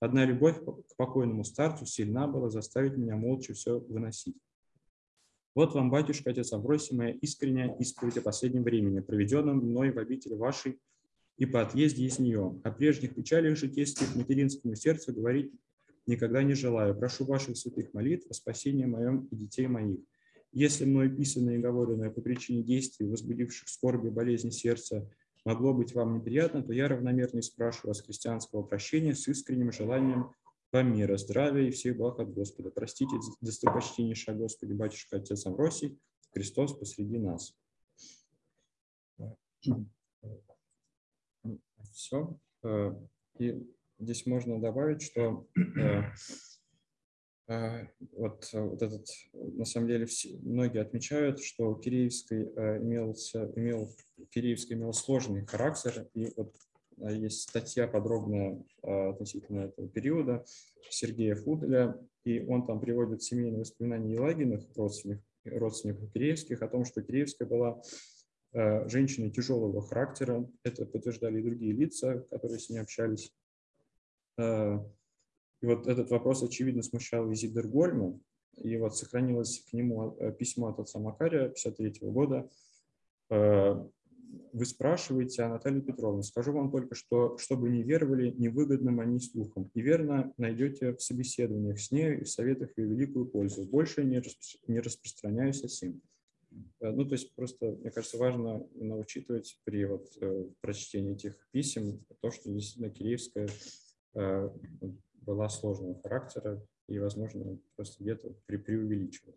Одна 0.00 0.24
любовь 0.24 0.58
к 0.58 0.96
покойному 0.96 1.44
старцу 1.44 1.86
сильна 1.86 2.26
была 2.26 2.50
заставить 2.50 2.96
меня 2.96 3.16
молча 3.16 3.54
все 3.54 3.78
выносить. 3.78 4.36
Вот 5.54 5.72
вам, 5.72 5.88
батюшка, 5.88 6.30
отец 6.30 6.52
Авросий, 6.52 6.96
искренняя 7.22 7.72
исповедь 7.78 8.16
о 8.16 8.22
последнем 8.22 8.64
времени, 8.64 8.98
проведенном 8.98 9.58
мной 9.58 9.92
в 9.92 9.98
обители 9.98 10.34
вашей 10.34 10.80
и 11.38 11.46
по 11.46 11.62
отъезде 11.62 12.06
из 12.06 12.18
нее. 12.18 12.60
О 12.64 12.70
прежних 12.72 13.14
печалях 13.14 13.56
житейских 13.56 14.16
материнскому 14.16 14.74
сердцу 14.74 15.14
говорить 15.14 15.52
никогда 16.06 16.42
не 16.42 16.54
желаю. 16.54 16.96
Прошу 16.96 17.24
ваших 17.24 17.56
святых 17.56 17.94
молитв 17.94 18.28
о 18.28 18.34
спасении 18.34 18.84
моем 18.84 19.28
и 19.30 19.36
детей 19.36 19.68
моих. 19.68 20.00
Если 20.50 20.86
мной 20.86 21.08
писанное 21.08 21.56
и 21.56 21.60
говоренное 21.60 22.10
по 22.10 22.20
причине 22.20 22.64
действий, 22.64 23.06
возбудивших 23.06 23.68
скорби, 23.68 24.08
болезни 24.08 24.50
сердца, 24.50 25.08
могло 25.44 25.72
быть 25.72 25.94
вам 25.94 26.14
неприятно, 26.14 26.64
то 26.64 26.72
я 26.72 26.88
равномерно 26.88 27.42
спрашиваю 27.42 27.90
вас 27.90 28.00
христианского 28.00 28.62
прощения 28.62 29.14
с 29.14 29.28
искренним 29.28 29.70
желанием 29.70 30.32
вам 30.74 30.92
мира, 30.92 31.16
здравия 31.16 31.68
и 31.68 31.70
всех 31.70 31.96
благ 31.96 32.18
от 32.18 32.34
Господа. 32.34 32.70
Простите, 32.70 33.14
достопочтеннейший 33.40 34.34
Господи, 34.34 34.72
Батюшка, 34.72 35.18
Отец 35.18 35.46
Амвросий, 35.46 35.98
Христос 36.32 36.76
посреди 36.76 37.18
нас. 37.18 37.56
Все. 41.92 42.36
Э, 42.64 42.92
и 43.38 43.64
здесь 44.00 44.26
можно 44.26 44.60
добавить, 44.60 45.02
что 45.02 45.46
э, 45.78 46.02
э, 47.46 47.86
вот, 48.10 48.50
вот 48.52 48.82
этот, 48.82 49.06
на 49.32 49.64
самом 49.64 49.86
деле, 49.86 50.06
все, 50.06 50.36
многие 50.38 50.82
отмечают, 50.82 51.40
что 51.40 51.74
Киреевский 51.74 52.42
имелся, 52.82 53.52
имел 53.54 53.94
Киреевский 54.30 54.74
имел 54.74 54.92
сложный 54.92 55.46
характер, 55.46 56.08
и 56.14 56.32
вот 56.36 56.52
есть 56.98 57.48
статья 57.48 57.86
подробная 57.86 58.62
а, 58.82 59.10
относительно 59.10 59.60
этого 59.60 59.88
периода 59.88 60.44
Сергея 60.90 61.34
Фуделя, 61.34 61.98
и 62.24 62.40
он 62.40 62.66
там 62.66 62.80
приводит 62.80 63.22
семейные 63.22 63.60
воспоминания 63.60 64.14
Елагиных, 64.14 64.64
родственников, 64.76 65.24
родственников 65.44 66.12
Киреевских, 66.12 66.62
о 66.62 66.68
том, 66.68 66.84
что 66.84 67.02
Киреевская 67.02 67.48
была 67.48 67.82
а, 68.52 68.88
женщиной 68.88 69.30
тяжелого 69.30 69.82
характера. 69.82 70.48
Это 70.62 70.86
подтверждали 70.86 71.40
и 71.40 71.44
другие 71.44 71.72
лица, 71.72 72.20
которые 72.30 72.58
с 72.58 72.70
ней 72.70 72.78
общались. 72.78 73.32
И 74.36 75.66
вот 75.66 75.86
этот 75.86 76.10
вопрос, 76.10 76.42
очевидно, 76.42 76.82
смущал 76.82 77.32
Изидер 77.32 77.68
Гольма, 77.68 78.18
и 78.56 78.76
вот 78.76 78.96
сохранилось 78.96 79.64
к 79.70 79.72
нему 79.72 80.16
письмо 80.38 80.68
от 80.68 80.80
отца 80.80 80.98
Макария 80.98 81.44
1953 81.44 82.10
года, 82.10 82.50
вы 84.52 84.64
спрашиваете 84.64 85.42
о 85.42 85.48
Наталье 85.48 85.80
Петровне. 85.80 86.22
Скажу 86.22 86.52
вам 86.52 86.70
только, 86.70 86.94
что 86.94 87.36
чтобы 87.38 87.68
не 87.68 87.82
веровали 87.82 88.30
невыгодным 88.30 89.00
они 89.00 89.20
слухам. 89.20 89.70
И 89.74 89.80
верно 89.80 90.32
найдете 90.36 90.92
в 90.92 91.00
собеседованиях 91.00 91.78
с 91.78 91.90
ней 91.90 92.18
и 92.18 92.24
в 92.24 92.28
советах 92.28 92.70
ее 92.76 92.86
великую 92.88 93.26
пользу. 93.26 93.64
Больше 93.64 94.04
не, 94.04 94.18
распро 94.18 94.58
не 94.66 94.80
распространяюсь 94.80 95.62
о 95.64 95.68
сим. 95.68 96.00
Э, 96.80 96.90
ну, 96.90 97.04
то 97.04 97.14
есть 97.14 97.34
просто, 97.34 97.66
мне 97.66 97.90
кажется, 97.90 98.18
важно 98.18 98.66
учитывать 98.74 99.60
при 99.64 99.84
вот, 99.84 100.06
э, 100.20 100.46
прочтении 100.60 101.14
этих 101.14 101.36
писем 101.50 102.04
то, 102.20 102.30
что 102.30 102.50
действительно 102.50 102.90
Киреевская 102.90 103.48
э, 104.14 104.50
была 105.14 105.48
сложного 105.48 106.00
характера 106.00 106.64
и, 106.88 106.98
возможно, 106.98 107.58
просто 107.76 108.02
где-то 108.02 108.34
при 108.46 108.56
преувеличивала. 108.56 109.36